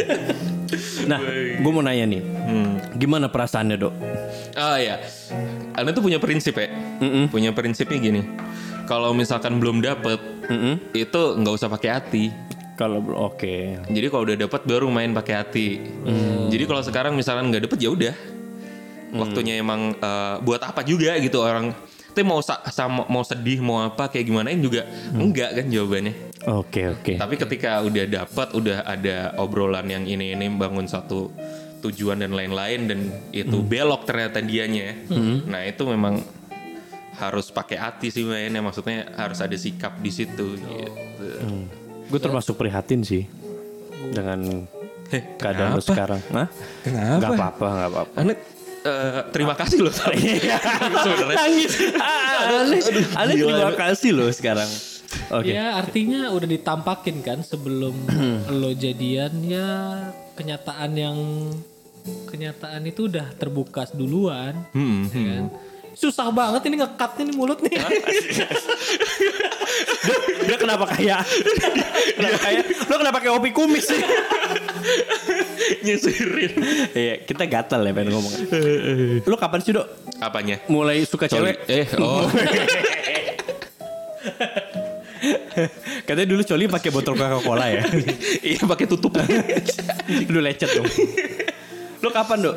Nah, 1.04 1.18
gue 1.58 1.70
mau 1.70 1.80
nanya 1.80 2.08
nih. 2.08 2.22
Gimana 2.94 3.28
perasaannya 3.28 3.76
dok? 3.76 3.94
Oh 4.52 4.76
ya, 4.76 5.00
Anda 5.72 5.90
tuh 5.90 6.02
punya 6.02 6.16
prinsip 6.16 6.56
ya. 6.56 6.68
Punya 7.28 7.52
prinsipnya 7.52 7.98
gini. 7.98 8.22
Kalau 8.84 9.12
misalkan 9.12 9.56
belum 9.56 9.80
dapet, 9.80 10.18
itu 10.92 11.20
nggak 11.36 11.54
usah 11.54 11.68
pakai 11.68 11.90
hati. 11.92 12.24
Kalau 12.72 12.98
oke. 13.04 13.84
Jadi 13.86 14.06
kalau 14.08 14.24
udah 14.24 14.36
dapet 14.38 14.60
baru 14.64 14.88
main 14.88 15.12
pakai 15.12 15.34
hati. 15.36 15.68
Jadi 16.48 16.64
kalau 16.64 16.82
sekarang 16.82 17.12
misalkan 17.14 17.52
nggak 17.52 17.68
dapet 17.68 17.78
ya 17.78 17.90
udah. 17.92 18.14
Waktunya 19.12 19.60
emang 19.60 19.92
eh, 19.94 20.36
buat 20.40 20.64
apa 20.64 20.80
juga 20.82 21.14
gitu 21.20 21.38
orang. 21.38 21.76
Tapi 22.12 22.28
mau 22.28 22.44
sa- 22.44 22.60
sama 22.68 23.08
mau 23.08 23.24
sedih 23.24 23.64
mau 23.64 23.80
apa 23.80 24.12
kayak 24.12 24.28
gimana 24.28 24.52
juga 24.52 24.84
enggak 25.10 25.56
kan 25.56 25.66
jawabannya. 25.66 26.14
Oke 26.44 26.84
oke. 26.86 27.16
Tapi 27.16 27.34
ketika 27.40 27.80
udah 27.80 28.04
dapat, 28.04 28.52
udah 28.52 28.84
ada 28.84 29.32
obrolan 29.40 29.88
yang 29.88 30.04
ini 30.04 30.36
ini 30.36 30.52
bangun 30.52 30.84
satu 30.84 31.32
tujuan 31.80 32.20
dan 32.20 32.30
lain-lain 32.30 32.80
dan 32.84 33.00
itu 33.30 33.58
belok 33.58 34.04
ternyata 34.04 34.38
dianya. 34.38 34.92
Nah 35.48 35.64
itu 35.64 35.88
memang 35.88 36.20
harus 37.16 37.48
pakai 37.48 37.80
hati 37.80 38.12
sih 38.12 38.28
mainnya. 38.28 38.60
Maksudnya 38.60 39.08
harus 39.16 39.40
ada 39.40 39.56
sikap 39.56 39.96
di 39.96 40.12
situ. 40.12 40.60
Gitu. 40.60 41.28
Gue 42.06 42.20
termasuk 42.20 42.60
prihatin 42.60 43.00
sih 43.00 43.24
dengan 44.12 44.68
Heh, 45.08 45.36
keadaan 45.36 45.76
lu 45.76 45.84
sekarang. 45.84 46.20
Hah? 46.28 46.48
Kenapa? 46.82 47.20
Gak 47.20 47.30
apa-apa, 47.36 47.66
gak 47.68 47.90
apa-apa. 47.90 48.16
Eh, 48.82 49.20
terima 49.30 49.54
kasih 49.54 49.78
loh. 49.82 49.94
Sebenarnya 49.96 51.36
Nangis. 51.38 51.72
Aneh, 51.96 52.80
aneh 53.16 53.34
gila. 53.38 53.50
terima 53.54 53.74
kasih 53.78 54.10
loh 54.14 54.28
sekarang. 54.30 54.70
Oke. 55.32 55.52
Ya 55.52 55.76
artinya 55.76 56.32
udah 56.32 56.48
ditampakin 56.48 57.20
kan 57.20 57.38
sebelum 57.44 57.94
lo 58.60 58.72
jadian 58.72 59.32
ya 59.44 59.68
kenyataan 60.36 60.90
yang 60.96 61.18
kenyataan 62.26 62.82
itu 62.88 63.06
udah 63.06 63.30
terbuka 63.36 63.86
duluan. 63.94 64.56
Hmm, 64.74 65.06
ya 65.12 65.22
kan? 65.38 65.44
Susah 65.92 66.32
banget 66.32 66.64
ini 66.72 66.80
ngekat 66.80 67.20
ini 67.20 67.32
mulut 67.36 67.60
nih. 67.60 67.76
Dia 70.48 70.56
kenapa 70.58 70.88
kayak 70.88 71.20
kenapa 72.16 72.38
kayak 72.42 72.62
lo 72.88 72.94
kenapa 72.96 73.18
kayak 73.20 73.34
opi 73.36 73.50
kumis 73.52 73.92
sih? 73.92 74.00
nyisirin. 75.84 76.52
Iya, 76.92 77.14
kita 77.24 77.44
gatal 77.46 77.82
ya 77.82 77.92
pengen 77.92 78.12
ngomong. 78.14 78.32
Lo 79.26 79.36
kapan 79.36 79.60
sih, 79.62 79.72
Dok? 79.74 79.86
Apanya? 80.18 80.58
Mulai 80.68 81.04
suka 81.06 81.26
Coli. 81.28 81.52
cewek? 81.52 81.56
Eh, 81.68 81.86
oh. 81.98 82.26
Katanya 86.06 86.28
dulu 86.28 86.42
Coli 86.42 86.64
pakai 86.66 86.90
botol 86.90 87.14
Coca-Cola 87.14 87.66
ya. 87.70 87.82
iya 88.54 88.62
pakai 88.62 88.86
tutup. 88.90 89.14
Lu 90.28 90.40
lecet 90.42 90.70
dong. 90.74 90.86
Lo 92.02 92.10
kapan, 92.10 92.38
Dok? 92.42 92.56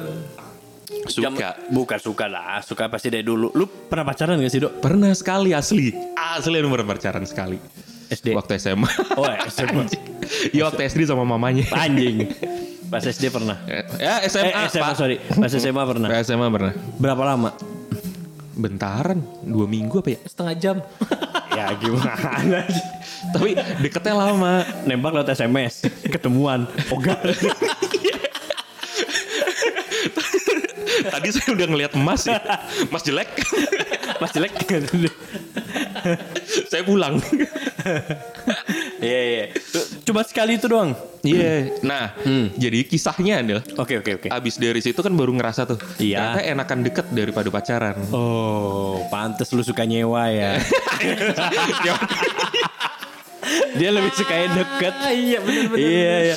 Suka. 1.06 1.30
Jam- 1.30 1.60
bukan 1.70 2.00
suka 2.02 2.26
lah, 2.26 2.66
suka 2.66 2.90
pasti 2.90 3.14
dari 3.14 3.22
dulu. 3.22 3.54
Lu 3.54 3.70
pernah 3.70 4.06
pacaran 4.10 4.42
gak 4.42 4.50
sih, 4.50 4.62
Dok? 4.62 4.82
Pernah 4.82 5.14
sekali 5.14 5.54
asli. 5.54 5.94
Asli 6.18 6.58
nomor 6.62 6.82
pacaran 6.86 7.26
sekali. 7.26 7.58
SD. 8.10 8.38
Waktu 8.38 8.62
SMA. 8.62 8.90
Oh, 9.18 9.26
SMA. 9.50 9.84
Iya 10.54 10.70
waktu 10.70 10.86
SD 10.90 11.10
sama 11.10 11.26
mamanya. 11.26 11.66
Anjing. 11.74 12.30
Pas 12.96 13.04
SD 13.04 13.28
pernah. 13.28 13.60
Ya 14.00 14.24
SMA, 14.32 14.56
eh, 14.56 14.72
SMA, 14.72 14.88
Pak. 14.88 14.96
sorry. 14.96 15.20
Pas 15.20 15.52
SMA 15.52 15.84
pernah. 15.84 16.08
SMA 16.24 16.48
pernah. 16.48 16.72
Berapa 16.96 17.24
lama? 17.28 17.52
Bentaran, 18.56 19.20
dua 19.44 19.68
minggu 19.68 20.00
apa 20.00 20.16
ya? 20.16 20.20
Setengah 20.24 20.56
jam. 20.56 20.78
ya 21.60 21.76
gimana 21.76 22.64
sih? 22.72 22.86
Tapi 23.36 23.52
deketnya 23.84 24.16
lama. 24.16 24.64
Nembak 24.88 25.12
lewat 25.12 25.28
SMS. 25.36 25.92
Ketemuan. 26.08 26.72
Ogah. 26.88 27.20
Tadi 31.12 31.28
saya 31.36 31.52
udah 31.52 31.68
ngelihat 31.68 31.92
emas 32.00 32.24
ya. 32.24 32.40
Mas 32.88 33.04
jelek. 33.04 33.28
Mas 34.24 34.32
jelek. 34.32 34.56
saya 36.72 36.88
pulang. 36.88 37.20
Iya, 39.04 39.22
iya. 39.28 39.46
Cuma 40.06 40.22
sekali 40.22 40.62
itu 40.62 40.70
doang. 40.70 40.94
Iya. 41.26 41.82
Nah, 41.82 42.14
jadi 42.54 42.86
kisahnya 42.86 43.42
adalah 43.42 43.66
Oke, 43.82 43.98
oke, 43.98 44.12
oke. 44.22 44.28
abis 44.30 44.62
dari 44.62 44.78
situ 44.78 45.02
kan 45.02 45.10
baru 45.18 45.34
ngerasa 45.34 45.66
tuh. 45.66 45.82
Iya. 45.98 46.38
Ternyata 46.38 46.42
enakan 46.46 46.80
deket 46.86 47.06
daripada 47.10 47.50
pacaran. 47.50 47.98
Oh, 48.14 49.02
pantes 49.10 49.50
lu 49.50 49.66
suka 49.66 49.82
nyewa 49.90 50.30
ya. 50.30 50.62
Dia 53.76 53.90
lebih 53.90 54.12
suka 54.12 54.34
yang 54.34 54.54
deket. 54.54 54.94
iya 55.14 55.40
benar-benar. 55.40 55.80
Iya, 55.82 56.16
iya. 56.24 56.36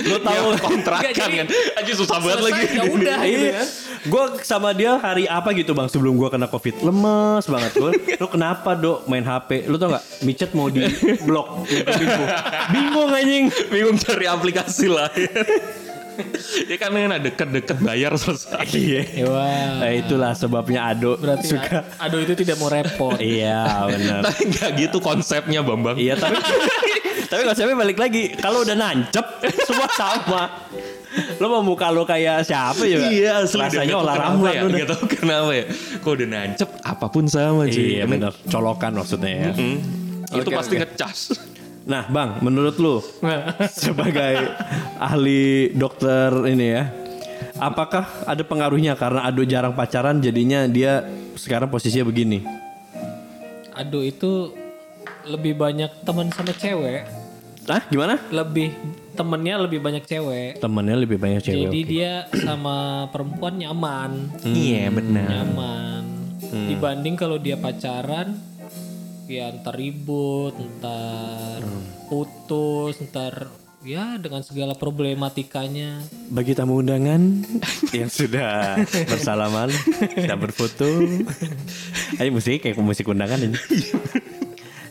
Lu 0.00 0.16
tahu 0.18 0.46
Ya, 0.48 0.58
kontrakan 0.58 1.12
kan. 1.12 1.46
Aja 1.50 1.92
susah 1.92 2.16
banget 2.16 2.40
lagi. 2.40 2.62
ya 2.70 2.82
udah 2.84 3.18
gitu 3.20 3.44
Iya. 3.44 3.52
kan. 3.52 3.66
Gue 4.02 4.24
sama 4.42 4.70
dia 4.70 4.92
hari 4.96 5.24
apa 5.24 5.50
gitu 5.52 5.70
bang 5.72 5.86
sebelum 5.86 6.14
gue 6.14 6.28
kena 6.28 6.46
covid 6.46 6.74
lemes 6.80 7.44
banget 7.44 7.72
gue. 7.72 7.90
Lu 8.16 8.26
kenapa 8.26 8.74
dok 8.74 9.06
main 9.06 9.22
HP? 9.22 9.66
Lu 9.66 9.76
tau 9.76 9.90
nggak? 9.90 10.04
Micet 10.22 10.50
mau 10.52 10.66
di 10.66 10.82
blok. 11.22 11.66
Bingung 12.72 13.10
anjing. 13.10 13.44
Bingung 13.68 13.94
cari 13.96 14.26
aplikasi 14.26 14.86
lah. 14.86 15.10
ya 16.70 16.76
kan 16.76 16.90
enak 16.90 17.18
deket-deket 17.22 17.78
bayar 17.78 18.12
selesai. 18.14 18.64
Iya. 18.72 19.24
Wah. 19.26 19.80
Nah, 19.80 19.90
itulah 19.90 20.32
sebabnya 20.32 20.88
Ado 20.88 21.16
Berarti 21.16 21.48
suka. 21.48 21.84
aduh 21.96 22.20
itu 22.20 22.34
tidak 22.34 22.56
mau 22.56 22.68
repot. 22.68 23.16
Iya 23.38 23.86
benar. 23.86 24.20
Tapi 24.24 24.40
nggak 24.48 24.70
gitu 24.78 24.98
konsepnya 24.98 25.60
Bambang. 25.60 25.96
Iya 25.96 26.14
tapi 26.14 26.36
tapi 27.26 27.42
konsepnya 27.42 27.72
balik 27.72 27.96
lagi 27.96 28.34
kalau 28.34 28.60
udah 28.60 28.76
nancep 28.76 29.24
semua 29.64 29.88
sama. 29.90 30.42
Lo 31.36 31.48
mau 31.50 31.60
muka 31.60 31.88
lo 31.88 32.04
kayak 32.04 32.40
siapa 32.42 32.84
ya? 32.84 33.04
Iya, 33.04 33.32
Rasanya 33.44 33.84
tahu 33.84 34.00
olah 34.00 34.14
kenapa 34.16 34.32
ramuan 34.32 34.52
ya. 34.52 34.62
udah. 34.64 34.78
Gak 34.78 34.88
tau 34.88 35.02
kenapa 35.06 35.50
ya. 35.52 35.64
Kok 36.00 36.10
udah 36.10 36.28
nancep 36.28 36.68
apa 36.80 37.06
pun 37.08 37.24
sama 37.28 37.62
cuy. 37.68 38.00
Iya 38.00 38.04
benar. 38.08 38.32
Colokan 38.48 38.92
maksudnya 38.96 39.32
ya. 39.32 39.50
Hmm. 39.52 39.76
Itu 40.32 40.48
Oke, 40.48 40.56
pasti 40.56 40.74
oke. 40.76 40.80
ngecas. 40.82 41.18
Nah 41.82 42.06
bang, 42.06 42.38
menurut 42.38 42.76
lu 42.78 43.02
sebagai 43.82 44.38
ahli 45.02 45.74
dokter 45.74 46.30
ini 46.46 46.66
ya, 46.78 46.84
apakah 47.58 48.06
ada 48.22 48.42
pengaruhnya 48.46 48.94
karena 48.94 49.26
Ado 49.26 49.42
jarang 49.42 49.74
pacaran 49.74 50.22
jadinya 50.22 50.70
dia 50.70 51.02
sekarang 51.34 51.66
posisinya 51.66 52.06
begini? 52.06 52.46
Aduh 53.74 54.04
itu 54.04 54.54
lebih 55.26 55.58
banyak 55.58 55.90
teman 56.06 56.30
sama 56.30 56.54
cewek. 56.54 57.02
Ah 57.70 57.82
gimana? 57.86 58.18
Lebih 58.30 58.74
temennya 59.14 59.54
lebih 59.58 59.78
banyak 59.78 60.02
cewek. 60.06 60.58
Temennya 60.58 60.96
lebih 60.98 61.18
banyak 61.18 61.40
cewek. 61.42 61.58
Jadi 61.66 61.80
oke. 61.82 61.88
dia 61.90 62.12
sama 62.42 63.06
perempuan 63.10 63.54
nyaman, 63.58 64.10
Iya 64.42 64.90
benar. 64.90 65.28
nyaman. 65.30 66.02
Dibanding 66.52 67.14
kalau 67.16 67.40
dia 67.40 67.56
pacaran, 67.56 68.36
ya 69.32 69.48
ntar 69.48 69.72
ribut, 69.80 70.52
ntar 70.60 71.64
putus, 72.12 73.00
ntar 73.00 73.48
ya 73.80 74.20
dengan 74.20 74.44
segala 74.44 74.76
problematikanya. 74.76 76.04
Bagi 76.28 76.52
tamu 76.52 76.84
undangan 76.84 77.40
yang 77.96 78.12
sudah 78.12 78.76
bersalaman 79.08 79.72
dan 80.12 80.36
berfoto, 80.36 80.84
ayo 82.20 82.28
musik 82.28 82.60
kayak 82.60 82.76
musik 82.78 83.08
undangan 83.08 83.40
ini. 83.40 83.56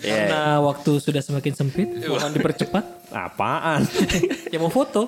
Ya, 0.02 0.26
Karena 0.26 0.44
waktu 0.66 0.98
sudah 0.98 1.22
semakin 1.22 1.54
sempit, 1.54 1.88
mohon 2.02 2.34
dipercepat. 2.34 3.14
apaan? 3.14 3.86
ya 4.50 4.58
mau 4.58 4.74
foto. 4.74 5.06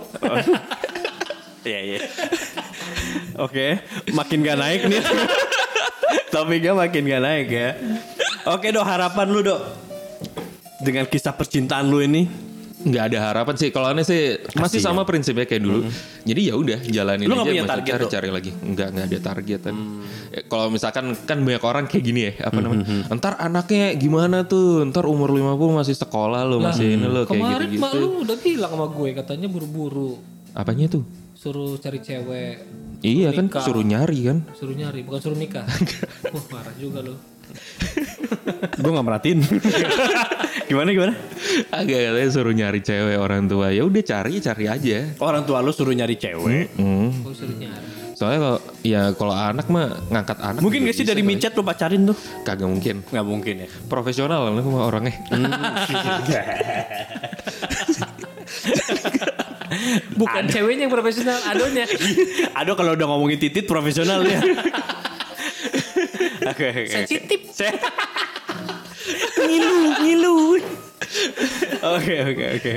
Iya 1.63 1.79
iya. 1.79 1.99
Oke, 3.39 3.79
makin 4.13 4.43
gak 4.45 4.59
naik 4.59 4.81
nih. 4.85 5.01
Topiknya 6.29 6.75
makin 6.75 7.07
gak 7.07 7.23
naik 7.23 7.47
ya. 7.49 7.69
Oke 8.43 8.75
dok, 8.75 8.83
harapan 8.83 9.27
lu 9.31 9.39
dok. 9.39 9.59
Dengan 10.79 11.07
kisah 11.07 11.31
percintaan 11.31 11.87
lu 11.87 12.03
ini. 12.03 12.51
nggak 12.83 13.15
ada 13.15 13.31
harapan 13.31 13.55
sih. 13.55 13.71
Kalau 13.71 13.87
aneh 13.87 14.03
sih 14.03 14.43
masih 14.59 14.83
sama 14.83 15.07
prinsipnya 15.07 15.47
kayak 15.47 15.63
dulu. 15.63 15.87
Jadi 16.27 16.51
ya 16.51 16.59
udah 16.59 16.83
jalanin 16.83 17.31
Lu 17.31 17.39
aja 17.39 17.47
punya 17.47 17.63
target 17.63 17.91
cari 17.95 18.05
cari 18.11 18.27
lagi. 18.27 18.51
Nggak 18.51 18.87
nggak 18.91 19.05
ada 19.07 19.19
target 19.23 19.59
kan 19.63 19.75
Eh, 20.35 20.43
kalau 20.51 20.67
misalkan 20.67 21.15
kan 21.23 21.39
banyak 21.39 21.63
orang 21.63 21.87
kayak 21.87 22.03
gini 22.03 22.21
ya 22.27 22.43
apa 22.43 22.59
namanya? 22.59 23.07
ntar 23.15 23.39
anaknya 23.39 23.95
gimana 23.95 24.43
tuh? 24.43 24.83
Ntar 24.83 25.07
umur 25.07 25.31
50 25.31 25.79
masih 25.79 25.95
sekolah 25.95 26.43
lo 26.43 26.59
masih 26.59 26.99
ini 26.99 27.07
lo 27.07 27.23
kayak 27.23 27.31
gitu 27.31 27.39
Kemarin 27.39 27.67
gitu 27.71 27.79
mak 27.79 27.91
lu 27.95 28.07
udah 28.27 28.37
bilang 28.43 28.71
sama 28.75 28.87
gue 28.91 29.09
katanya 29.15 29.47
buru-buru. 29.47 30.11
Apanya 30.51 30.91
tuh? 30.91 31.07
Suruh 31.33 31.79
cari 31.79 31.99
cewek, 31.99 32.55
iya 32.99 33.31
kan 33.31 33.47
nikah. 33.47 33.63
suruh 33.63 33.83
nyari 33.83 34.19
kan. 34.27 34.37
Suruh 34.55 34.75
nyari 34.75 35.03
bukan 35.03 35.19
suruh 35.19 35.35
nikah. 35.35 35.63
Wah 36.35 36.43
marah 36.51 36.75
juga 36.75 36.99
lo. 36.99 37.15
Gue 38.75 38.91
gak 38.91 39.05
merhatiin. 39.05 39.39
gimana 40.69 40.89
gimana? 40.89 41.13
agak 41.69 41.99
katanya 42.09 42.29
suruh 42.29 42.51
nyari 42.51 42.79
cewek 42.79 43.15
orang 43.15 43.45
tua 43.45 43.69
ya 43.69 43.83
udah 43.83 44.01
cari 44.01 44.39
cari 44.39 44.65
aja 44.65 44.97
Orang 45.19 45.43
tua 45.43 45.59
lu 45.59 45.69
suruh 45.69 45.91
nyari 45.91 46.15
cewek. 46.15 46.73
Hmm. 46.73 47.11
Gue 47.21 47.33
suruh 47.33 47.53
nyari. 47.53 47.85
soalnya 48.13 48.39
kalau 48.39 48.59
ya 48.81 49.01
kalau 49.11 49.33
anak 49.33 49.65
mah 49.67 49.89
ngangkat 50.07 50.37
anak 50.39 50.61
Mungkin 50.61 50.85
gak 50.85 50.95
sih 50.95 51.03
dari 51.03 51.21
micet 51.21 51.51
lu 51.51 51.61
pacarin 51.61 52.05
tuh? 52.05 52.17
kagak 52.41 52.65
mungkin 52.65 53.01
Gak 53.03 53.25
mungkin 53.25 53.55
ya. 53.59 53.67
profesional 53.85 54.45
lah 54.45 54.53
sama 54.55 54.81
orangnya 54.83 55.13
Bukan 60.13 60.43
ceweknya 60.47 60.85
yang 60.85 60.93
profesional, 60.93 61.37
adonya. 61.43 61.89
Aduh 62.53 62.77
kalau 62.77 62.93
udah 62.93 63.07
ngomongin 63.09 63.41
titit 63.41 63.65
profesional 63.65 64.21
ya. 64.21 64.37
Oke 66.43 66.65
oke. 66.69 66.83
Sensitif. 66.89 67.41
ngilu 69.39 69.79
ngilu. 70.03 70.37
Oke 71.83 72.15
oke 72.31 72.45
oke. 72.59 72.73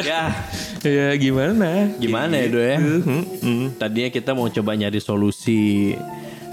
Ya 0.00 0.32
ya 0.80 1.12
gimana 1.18 1.90
gimana 1.98 2.34
ya 2.40 2.46
do 2.48 2.60
ya? 2.62 2.78
Hmm, 2.78 3.02
hmm. 3.42 3.66
Tadinya 3.76 4.08
kita 4.08 4.32
mau 4.32 4.48
coba 4.48 4.72
nyari 4.78 5.02
solusi 5.02 5.92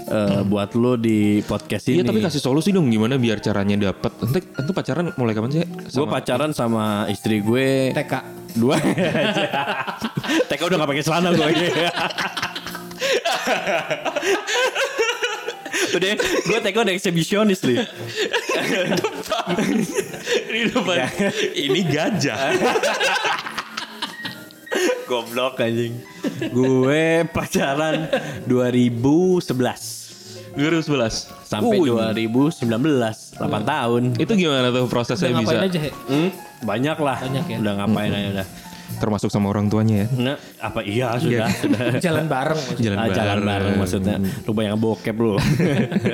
eh, 0.04 0.40
buat 0.44 0.74
lo 0.74 0.98
di 0.98 1.40
podcast 1.46 1.88
ini. 1.88 2.02
Iya 2.02 2.04
tapi 2.10 2.20
kasih 2.20 2.42
solusi 2.42 2.74
dong 2.74 2.90
gimana 2.90 3.16
biar 3.16 3.40
caranya 3.40 3.90
dapet. 3.90 4.12
Ente, 4.20 4.40
ente 4.52 4.72
pacaran 4.74 5.14
mulai 5.16 5.32
kapan 5.32 5.50
sih? 5.54 5.64
Gue 5.94 6.06
pacaran 6.06 6.50
sama 6.52 7.06
istri 7.08 7.40
gue 7.40 7.94
TK. 7.94 8.14
dua. 8.58 8.74
TK 10.50 10.60
udah 10.66 10.76
gak 10.82 10.90
pakai 10.90 11.04
celana 11.06 11.30
gue. 11.30 11.46
udah 15.94 16.08
gue 16.18 16.58
TK 16.60 16.76
udah 16.76 16.94
eksibisionis 16.94 17.60
nih. 17.64 17.78
ini 20.50 20.62
depan. 20.68 20.96
ini 21.54 21.80
gajah. 21.88 22.38
Goblok 25.08 25.64
anjing. 25.64 25.96
gue 26.52 27.24
pacaran 27.32 28.12
2011 28.44 29.48
2011. 30.58 31.48
sampai 31.48 31.78
Wih, 31.80 31.96
2019 32.28 32.66
8 32.68 33.40
tahun. 33.64 34.02
Itu 34.18 34.32
gimana 34.34 34.68
tuh 34.74 34.84
prosesnya 34.90 35.32
Udah 35.32 35.40
bisa? 35.40 35.56
aja, 35.64 35.78
He? 35.80 35.90
Hmm, 35.94 36.30
banyak 36.66 36.98
lah. 36.98 37.16
Banyak 37.22 37.44
ya? 37.46 37.56
Udah 37.62 37.72
ngapain 37.78 38.10
aja 38.12 38.28
udah. 38.34 38.46
Termasuk 38.98 39.28
sama 39.28 39.48
orang 39.48 39.66
tuanya 39.66 40.02
ya. 40.02 40.06
Nah, 40.12 40.36
apa 40.58 40.80
iya 40.82 41.14
sudah 41.14 41.46
sudah. 41.48 41.78
Jalan 42.04 42.26
bareng 42.26 42.58
maksudnya. 42.58 42.84
Jalan 42.84 42.98
Ah, 42.98 43.06
jalan 43.08 43.16
bareng. 43.16 43.46
bareng 43.46 43.74
maksudnya. 43.76 44.16
Lu 44.42 44.52
banyak 44.52 44.74
bokep 44.74 45.16
lu. 45.16 45.38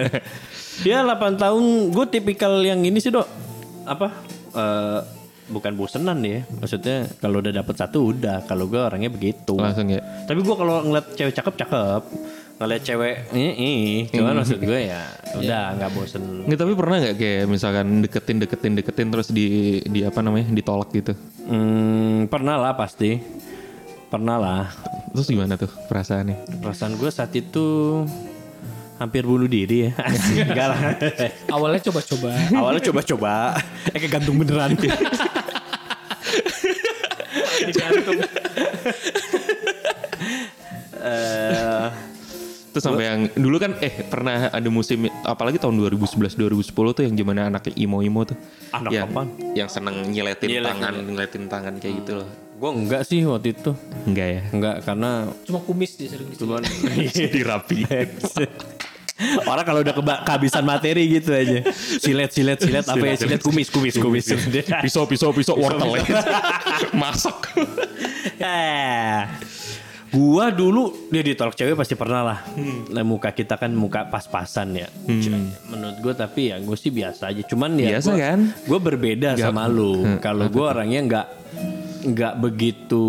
ya 0.89 1.01
8 1.03 1.37
tahun 1.37 1.63
gue 1.91 2.07
tipikal 2.11 2.61
yang 2.61 2.81
ini 2.81 2.99
sih 2.99 3.09
dok. 3.09 3.27
Apa? 3.85 4.09
Eh, 4.53 5.01
bukan 5.47 5.73
bosenan 5.75 6.19
ya. 6.21 6.45
Maksudnya 6.57 7.09
kalau 7.19 7.41
udah 7.41 7.53
dapet 7.53 7.75
satu 7.75 8.11
udah. 8.11 8.45
Kalau 8.45 8.65
gue 8.67 8.81
orangnya 8.81 9.09
begitu. 9.09 9.57
Langsung 9.57 9.89
ya. 9.89 10.01
Tapi 10.25 10.41
gue 10.41 10.55
kalau 10.55 10.83
ngeliat 10.83 11.07
cewek 11.13 11.35
cakep 11.35 11.55
cakep. 11.57 12.03
Ngeliat 12.55 12.83
cewek 12.87 13.15
ini, 13.35 13.51
ini. 13.59 13.75
Cuman 14.15 14.39
maksud 14.39 14.63
gue 14.63 14.81
ya 14.87 15.03
udah 15.35 15.75
nggak 15.75 15.91
bosen. 15.91 16.23
Nggak, 16.47 16.59
tapi 16.63 16.73
pernah 16.79 16.97
nggak 17.03 17.17
kayak 17.19 17.43
misalkan 17.51 17.87
deketin 18.07 18.39
deketin 18.39 18.73
deketin 18.79 19.09
terus 19.11 19.29
di 19.35 19.79
di 19.83 20.07
apa 20.07 20.23
namanya 20.23 20.55
ditolak 20.55 20.95
gitu. 20.95 21.19
Hmm, 21.51 22.31
pernah 22.31 22.55
lah 22.55 22.79
pasti. 22.79 23.19
Pernah 24.07 24.37
lah. 24.39 24.65
Terus 25.11 25.27
gimana 25.27 25.59
tuh 25.59 25.71
perasaannya? 25.91 26.63
Perasaan 26.63 26.95
gue 26.95 27.11
saat 27.11 27.35
itu 27.35 27.67
hampir 29.03 29.27
bunuh 29.27 29.51
diri 29.51 29.91
ya. 29.91 29.93
Enggak 30.47 30.67
lah. 30.71 30.81
Awalnya 31.51 31.91
coba-coba. 31.91 32.31
Awalnya 32.55 32.83
coba-coba, 32.87 33.59
eh 33.91 33.99
kegantung 33.99 34.39
beneran. 34.39 34.79
Eh, 37.55 37.71
sampai 42.85 43.05
yang 43.05 43.21
dulu 43.35 43.57
kan 43.57 43.73
eh 43.79 43.95
pernah 44.05 44.49
ada 44.49 44.69
musim 44.69 44.99
apalagi 45.23 45.57
tahun 45.57 45.81
2011 45.81 46.37
2010 46.37 46.69
tuh 46.93 47.03
yang 47.03 47.15
gimana 47.15 47.49
anaknya 47.49 47.73
imo-imo 47.75 48.25
tuh. 48.25 48.37
Anak 48.71 48.91
yang, 48.91 49.09
apaan? 49.09 49.29
Yang 49.53 49.71
seneng 49.73 49.97
nyiletin 50.07 50.49
Nyiletin. 50.51 50.69
tangan, 50.71 50.95
nyiletin 51.01 51.45
tangan 51.47 51.75
kayak 51.79 51.95
gitu 52.01 52.13
loh. 52.21 52.29
gue 52.55 52.71
enggak 52.71 53.03
sih 53.03 53.19
waktu 53.23 53.51
itu. 53.51 53.75
Enggak 54.05 54.29
ya. 54.31 54.41
Enggak 54.49 54.77
karena 54.83 55.11
Cuma 55.43 55.59
kumis 55.61 55.97
dia 55.97 56.07
sering 56.07 56.31
cuman 56.31 56.63
Dirapi. 57.35 57.79
Orang 59.45 59.63
kalau 59.63 59.79
udah 59.81 59.95
keba- 59.95 60.23
kehabisan 60.23 60.63
materi 60.63 61.07
gitu 61.09 61.31
aja. 61.31 61.63
Silet, 62.03 62.31
silet, 62.31 62.59
silet 62.59 62.83
apa 62.83 62.99
ya? 63.01 63.15
Silet 63.15 63.39
kumis, 63.39 63.71
kumis, 63.71 63.95
kumis. 63.95 64.27
pisau 64.83 65.07
pisau 65.07 65.31
pisau 65.31 65.55
wortel 65.55 66.03
masak 66.99 67.55
Eh, 68.37 69.19
gua 70.15 70.49
dulu 70.49 71.11
dia 71.11 71.21
ditolak 71.21 71.53
cewek 71.53 71.75
pasti 71.75 71.93
pernah 71.93 72.23
lah. 72.23 72.39
Nah, 72.89 73.03
muka 73.03 73.35
kita 73.35 73.59
kan 73.59 73.75
muka 73.75 74.07
pas-pasan 74.07 74.79
ya. 74.79 74.87
Menurut 75.67 75.97
gua 75.99 76.15
tapi 76.15 76.55
ya 76.55 76.63
gue 76.63 76.77
sih 76.79 76.89
biasa 76.89 77.35
aja. 77.35 77.43
Cuman 77.43 77.75
ya 77.75 77.99
Biasa 77.99 78.11
gua, 78.11 78.23
kan? 78.23 78.39
Gue 78.65 78.79
berbeda 78.79 79.29
sama 79.37 79.67
lu. 79.67 80.07
Kalau 80.23 80.47
gua 80.49 80.73
orangnya 80.73 81.01
nggak 81.03 81.27
nggak 82.05 82.35
begitu 82.39 83.05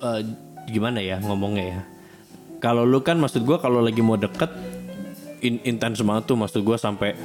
eh, 0.00 0.20
gimana 0.66 0.98
ya 0.98 1.22
ngomongnya 1.22 1.64
ya. 1.64 1.80
Kalau 2.58 2.82
lu 2.82 3.00
kan 3.00 3.16
maksud 3.16 3.46
gua 3.46 3.56
kalau 3.56 3.80
lagi 3.80 4.02
mau 4.02 4.18
deket 4.18 4.50
in- 5.40 5.62
intens 5.64 6.02
banget 6.02 6.26
tuh 6.26 6.36
maksud 6.36 6.60
gua 6.60 6.76
sampai 6.76 7.16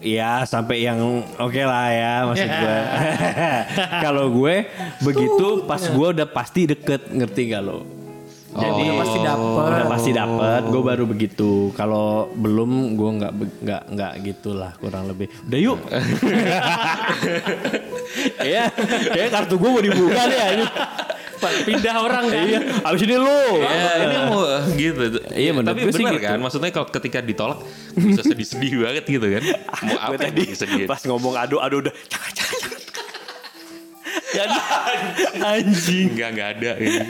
ya 0.00 0.48
sampai 0.48 0.84
yang 0.88 0.98
oke 1.36 1.62
lah 1.62 1.86
ya 1.92 2.14
maksud 2.28 2.50
gue. 2.60 2.78
kalau 4.04 4.24
gue 4.32 4.54
begitu 5.04 5.46
pas 5.68 5.80
gue 5.80 6.08
udah 6.16 6.28
pasti 6.28 6.66
deket 6.68 7.12
ngerti 7.12 7.52
gak 7.52 7.62
lo? 7.64 8.00
Jadi 8.50 8.82
udah 8.82 8.98
pasti 8.98 9.18
dapet. 9.22 9.62
Udah 9.70 9.86
pasti 9.86 10.10
dapet. 10.10 10.62
Gue 10.74 10.82
baru 10.82 11.04
begitu. 11.06 11.50
Kalau 11.78 12.26
belum 12.34 12.98
gue 12.98 13.10
nggak 13.22 13.32
nggak 13.62 13.82
nggak 13.94 14.12
gitulah 14.26 14.72
kurang 14.82 15.06
lebih. 15.06 15.30
Udah 15.46 15.58
yuk. 15.60 15.78
Iya, 18.42 18.66
kayak 19.14 19.30
kartu 19.30 19.54
gue 19.54 19.70
mau 19.70 19.78
dibuka 19.78 20.26
nih 20.26 20.40
aja. 20.42 20.66
Pindah 21.40 21.94
orang 21.96 22.24
kan. 22.28 22.44
Iya, 22.44 22.60
abis 22.84 23.00
ini 23.02 23.16
lu. 23.16 23.40
ya 23.58 23.92
ini 23.98 24.16
mau 24.28 24.40
gitu 24.74 25.04
Iya, 25.32 25.50
menurut 25.50 25.72
tapi 25.72 25.80
gue 25.82 25.92
sih 25.92 26.04
benar 26.04 26.16
gitu. 26.16 26.28
kan 26.28 26.38
maksudnya 26.38 26.70
kalau 26.70 26.86
ketika 26.88 27.18
ditolak 27.20 27.58
bisa 27.92 28.22
sedih-sedih 28.22 28.72
banget 28.80 29.04
gitu 29.06 29.26
kan 29.26 29.42
mau 29.80 29.96
Gue 29.96 30.00
apa 30.00 30.16
tadi 30.20 30.42
sedih 30.52 30.84
pas 30.84 31.00
ngomong 31.02 31.34
aduh 31.34 31.58
aduh 31.58 31.80
udah 31.80 31.94
jangan 32.06 32.32
jangan 32.32 32.56
jangan. 32.60 32.78
Jadi 34.30 34.58
anjing. 35.42 36.06
enggak 36.14 36.28
enggak 36.32 36.48
ada 36.56 36.70
ini. 36.78 37.08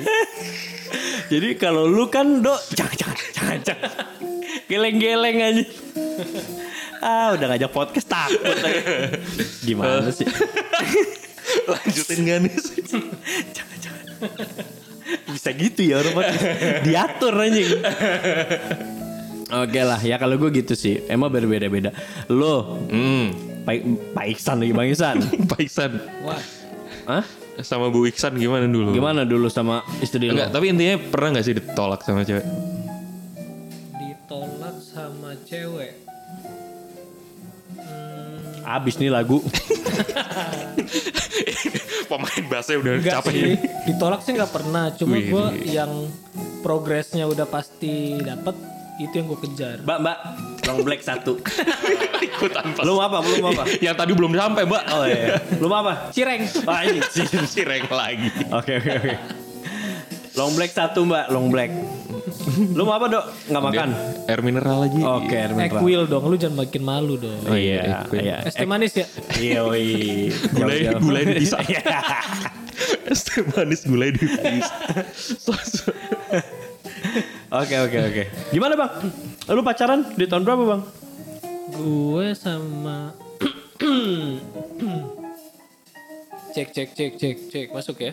Jadi 1.28 1.48
kalau 1.54 1.84
lu 1.84 2.08
kan 2.08 2.40
do 2.40 2.52
jangan 2.72 2.96
jangan 2.96 3.16
jangan 3.30 3.58
jangan. 3.62 3.90
Geleng-geleng 4.66 5.38
aja. 5.38 5.64
Ah 7.00 7.32
udah 7.32 7.46
ngajak 7.48 7.70
podcast 7.70 8.08
takut. 8.08 8.56
Gimana 9.62 10.08
sih? 10.10 10.28
lanjutin 11.70 12.18
gak 12.24 12.38
nih. 12.44 12.52
Bisa 15.32 15.50
gitu 15.52 15.80
ya 15.82 16.00
orang. 16.04 16.14
Diatur 16.86 17.34
anjing. 17.34 17.70
Oke 19.50 19.82
lah 19.82 19.98
ya 19.98 20.14
kalau 20.14 20.38
gue 20.38 20.62
gitu 20.62 20.78
sih 20.78 21.02
Emang 21.10 21.26
berbeda-beda 21.26 21.90
Lo 22.30 22.78
hmm 22.86 23.50
Pak, 23.66 23.74
Pak 24.14 24.26
Iksan 24.30 24.62
lagi 24.62 24.70
Bang 24.70 24.86
Iksan 24.86 25.18
Pak 25.50 25.58
Iksan 25.58 25.98
Wah. 26.22 26.38
Hah? 27.10 27.24
sama 27.60 27.90
Bu 27.90 28.06
Iksan 28.06 28.38
gimana 28.38 28.70
dulu 28.70 28.94
Gimana 28.94 29.26
dulu 29.26 29.50
sama 29.50 29.82
istri 29.98 30.30
lo? 30.30 30.38
Enggak, 30.38 30.54
tapi 30.54 30.70
intinya 30.70 30.96
pernah 30.96 31.28
gak 31.34 31.44
sih 31.44 31.54
ditolak 31.58 32.00
sama 32.00 32.22
cewek? 32.22 32.46
Ditolak 33.98 34.76
sama 34.80 35.30
cewek. 35.44 35.92
Hmm, 37.76 38.64
Abis 38.64 38.96
nih 38.96 39.10
lagu 39.12 39.42
Pemain 42.08 42.44
bassnya 42.48 42.76
udah 42.80 42.92
enggak 42.96 43.14
capek 43.20 43.32
sih. 43.32 43.54
Ditolak 43.90 44.20
sih 44.24 44.32
nggak 44.36 44.52
pernah. 44.52 44.84
Cuma 44.94 45.16
gue 45.18 45.44
yang 45.66 46.08
progresnya 46.60 47.24
udah 47.26 47.48
pasti 47.48 48.20
dapet 48.20 48.56
itu 49.00 49.16
yang 49.16 49.32
gue 49.32 49.40
kejar 49.48 49.80
Mbak, 49.80 49.98
mbak, 50.04 50.16
long 50.68 50.80
black 50.84 51.00
satu. 51.00 51.40
Ikutan 52.28 52.76
pas. 52.76 52.84
Belum 52.84 53.00
apa, 53.00 53.24
belum 53.24 53.44
apa. 53.48 53.64
Yang 53.80 53.96
tadi 53.96 54.12
belum 54.12 54.32
sampai, 54.36 54.62
Mbak. 54.68 54.82
Oh 54.92 55.04
iya. 55.08 55.40
Belum 55.56 55.72
apa? 55.72 55.92
cireng 56.12 56.44
Ah, 56.68 56.84
ini 56.84 57.00
sih. 57.08 57.24
Cireng 57.24 57.88
lagi. 57.88 58.28
Oke, 58.52 58.76
oke, 58.76 58.90
oke. 59.00 59.12
Long 60.36 60.52
black 60.52 60.72
satu, 60.76 61.08
Mbak, 61.08 61.32
long 61.32 61.48
black. 61.48 61.72
Lu 62.70 62.82
mau 62.82 62.94
apa, 62.94 63.06
Dok? 63.06 63.24
Nggak 63.46 63.62
makan? 63.62 63.88
Air 64.26 64.40
mineral 64.40 64.78
lagi. 64.80 65.00
Oke, 65.00 65.34
air 65.34 65.52
mineral. 65.52 65.78
Equil 65.78 66.02
dong 66.04 66.24
lu 66.24 66.34
jangan 66.34 66.56
makin 66.58 66.82
malu 66.82 67.14
dong 67.14 67.40
Oh 67.44 67.54
iya, 67.54 68.04
Equil. 68.04 68.20
iya. 68.20 68.36
es 68.42 68.54
teh 68.54 68.64
manis 68.64 68.92
ya 68.92 69.06
Iya, 69.34 69.60
woi. 69.62 70.28
Gulai, 70.54 70.78
Jauh-jauh. 70.84 71.00
gulai 71.00 71.22
dipisah. 71.26 71.60
Es 73.12 73.20
teh 73.22 73.44
manis 73.46 73.84
gulai 73.84 74.08
so- 75.12 75.52
Oke, 77.52 77.76
oke, 77.76 77.98
oke. 78.00 78.22
Gimana, 78.50 78.74
Bang? 78.74 78.92
Lu 79.48 79.60
pacaran 79.60 80.06
di 80.14 80.24
tahun 80.24 80.42
berapa, 80.42 80.62
Bang? 80.64 80.82
gue 81.70 82.34
sama 82.34 83.14
cek 86.50 86.68
cek 86.68 86.88
cek 86.92 87.12
cek 87.14 87.36
cek 87.46 87.66
masuk 87.70 87.96
ya 88.00 88.12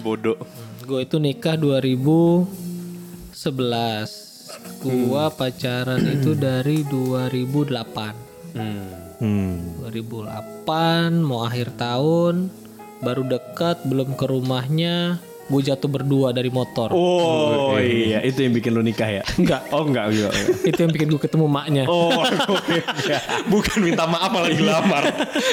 Bodoh. 0.00 0.38
gue 0.80 1.00
itu 1.02 1.18
nikah 1.18 1.58
2011 3.36 4.80
gua 4.80 5.28
pacaran 5.28 6.00
itu 6.00 6.32
dari 6.32 6.80
2008 6.82 8.24
Hmm. 9.16 9.80
2008 9.84 10.64
mau 11.20 11.44
akhir 11.44 11.76
tahun 11.76 12.48
baru 12.98 13.24
dekat 13.26 13.84
belum 13.84 14.12
ke 14.12 14.24
rumahnya 14.24 15.20
gue 15.46 15.60
jatuh 15.62 15.86
berdua 15.86 16.32
dari 16.32 16.48
motor 16.48 16.88
Oh, 16.90 17.76
iya, 17.76 18.20
itu 18.20 18.40
yang 18.40 18.52
bikin 18.52 18.72
lu 18.72 18.80
nikah 18.80 19.08
ya? 19.10 19.24
enggak 19.38 19.60
Oh, 19.68 19.84
enggak, 19.84 20.08
enggak. 20.08 20.32
enggak. 20.32 20.56
itu 20.68 20.78
yang 20.78 20.90
bikin 20.90 21.08
gue 21.08 21.20
ketemu 21.22 21.46
maknya 21.46 21.84
Oh, 21.84 22.16
oke. 22.24 22.76
iya. 23.04 23.20
Bukan 23.46 23.76
minta 23.78 24.04
maaf 24.04 24.28
malah 24.30 24.48
dilamar. 24.48 25.04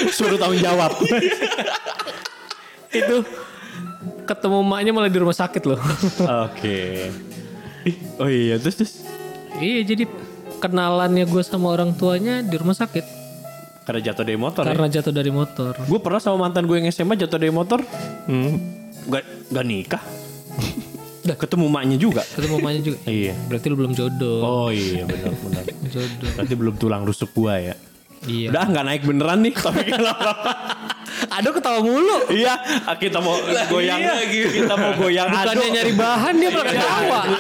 Suruh 0.09 0.35
tanggung 0.35 0.59
jawab. 0.59 0.95
itu 2.89 3.15
ketemu 4.23 4.59
maknya 4.61 4.91
malah 4.91 5.07
di 5.07 5.19
rumah 5.19 5.33
sakit 5.33 5.63
loh 5.65 5.79
Oke. 6.47 7.11
Ih, 7.11 7.11
Oh 8.15 8.25
iya, 8.25 8.55
terus 8.55 8.75
terus. 8.75 8.93
iya 9.57 9.81
jadi 9.81 10.07
kenalannya 10.57 11.23
gue 11.23 11.41
sama 11.41 11.69
orang 11.69 11.91
tuanya 11.91 12.39
di 12.39 12.53
rumah 12.53 12.73
sakit 12.73 13.03
Karena 13.83 13.99
jatuh 14.01 14.23
dari 14.23 14.37
motor 14.37 14.63
ya? 14.63 14.69
karena 14.69 14.87
jatuh 14.89 15.11
dari 15.11 15.27
motor 15.29 15.73
Gue 15.83 15.99
pernah 15.99 16.17
sama 16.17 16.37
mantan 16.41 16.63
gue 16.63 16.75
yang 16.75 16.87
SMA 16.87 17.15
jatuh 17.15 17.35
dari 17.35 17.51
motor. 17.51 17.83
Hmm. 18.25 18.55
Gak, 19.05 19.23
gak 19.51 19.65
nikah. 19.65 20.03
Udah 21.23 21.35
ketemu 21.35 21.65
maknya 21.67 21.97
juga. 21.97 22.23
ketemu 22.25 22.55
maknya 22.57 22.81
juga 22.81 22.97
Iya. 23.03 23.35
berarti 23.47 23.65
lu 23.67 23.75
belum 23.77 23.91
jodoh 23.91 24.39
Oh 24.39 24.69
iya 24.69 25.03
benar 25.03 25.31
benar. 25.33 25.63
jodoh 25.93 26.29
Berarti 26.33 26.53
belum 26.53 26.75
tulang 26.75 27.03
rusuk 27.03 27.31
gua 27.33 27.59
ya. 27.59 27.75
Iya. 28.27 28.47
Udah 28.51 28.63
nggak 28.69 28.83
naik 28.85 29.01
beneran 29.03 29.39
nih 29.43 29.53
tapi 29.55 29.83
kalau 29.93 30.15
aduh 31.33 31.51
ketawa 31.55 31.79
mulu. 31.81 32.17
Iya 32.29 32.53
kita 32.97 33.17
mau 33.21 33.37
goyang. 33.69 33.99
kita 34.29 34.73
mau 34.75 34.91
goyang 34.97 35.27
bukannya 35.29 35.65
Aduh. 35.65 35.75
nyari 35.75 35.93
bahan 35.95 36.33
dia 36.37 36.49
malah 36.51 36.65
ketawa. 36.69 37.21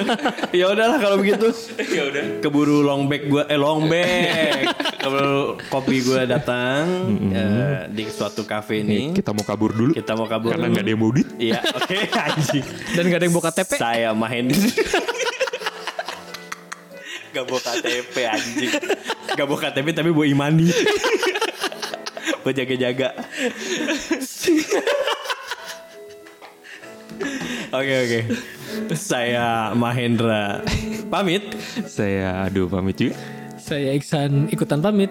Ya 0.53 0.65
udahlah 0.69 0.97
kalau 1.01 1.17
begitu. 1.19 1.49
Ya 1.89 2.03
udah. 2.09 2.23
keburu 2.41 2.85
long 2.85 3.09
back 3.09 3.25
gua 3.27 3.43
eh 3.49 3.57
long 3.59 3.89
back 3.89 4.69
keburu 5.03 5.57
kopi 5.69 6.05
gua 6.05 6.25
datang 6.29 6.85
eh, 7.33 7.89
di 7.89 8.03
suatu 8.09 8.45
kafe 8.45 8.85
ini. 8.85 9.13
Kita 9.13 9.33
mau 9.33 9.43
kabur 9.45 9.73
dulu. 9.73 9.91
kita 9.93 10.13
mau 10.17 10.27
kabur 10.29 10.55
Karena 10.55 10.69
nggak 10.69 10.83
ada 10.85 10.91
yang 10.93 11.01
mau 11.01 11.11
iya 11.37 11.59
oke 11.61 11.97
anjing. 12.13 12.65
Dan 12.93 13.03
gak 13.09 13.19
ada 13.21 13.25
yang 13.25 13.33
bawa 13.33 13.45
KTP 13.49 13.71
saya 13.77 14.09
main 14.13 14.45
Gak 17.33 17.43
bawa 17.49 17.61
KTP 17.61 18.15
anjing 18.29 18.71
Gak 19.33 19.45
bawa 19.49 19.59
KTP 19.59 19.87
tapi 19.97 20.09
bawa 20.13 20.27
imani. 20.29 20.69
Buat 22.45 22.55
jaga-jaga. 22.59 23.17
Oke 27.73 27.93
oke. 28.05 28.19
Saya 28.93 29.73
Mahendra. 29.73 30.61
Pamit. 31.09 31.57
Saya 31.89 32.45
aduh 32.45 32.69
pamit 32.69 32.97
juga. 32.97 33.17
saya 33.57 33.95
Iksan 33.95 34.51
ikutan 34.51 34.83
pamit. 34.83 35.09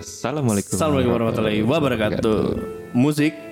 Assalamualaikum. 0.00 0.72
Assalamualaikum 0.78 1.12
warahmatullahi 1.18 1.60
wabarakatuh. 1.66 2.40
Musik 2.94 3.49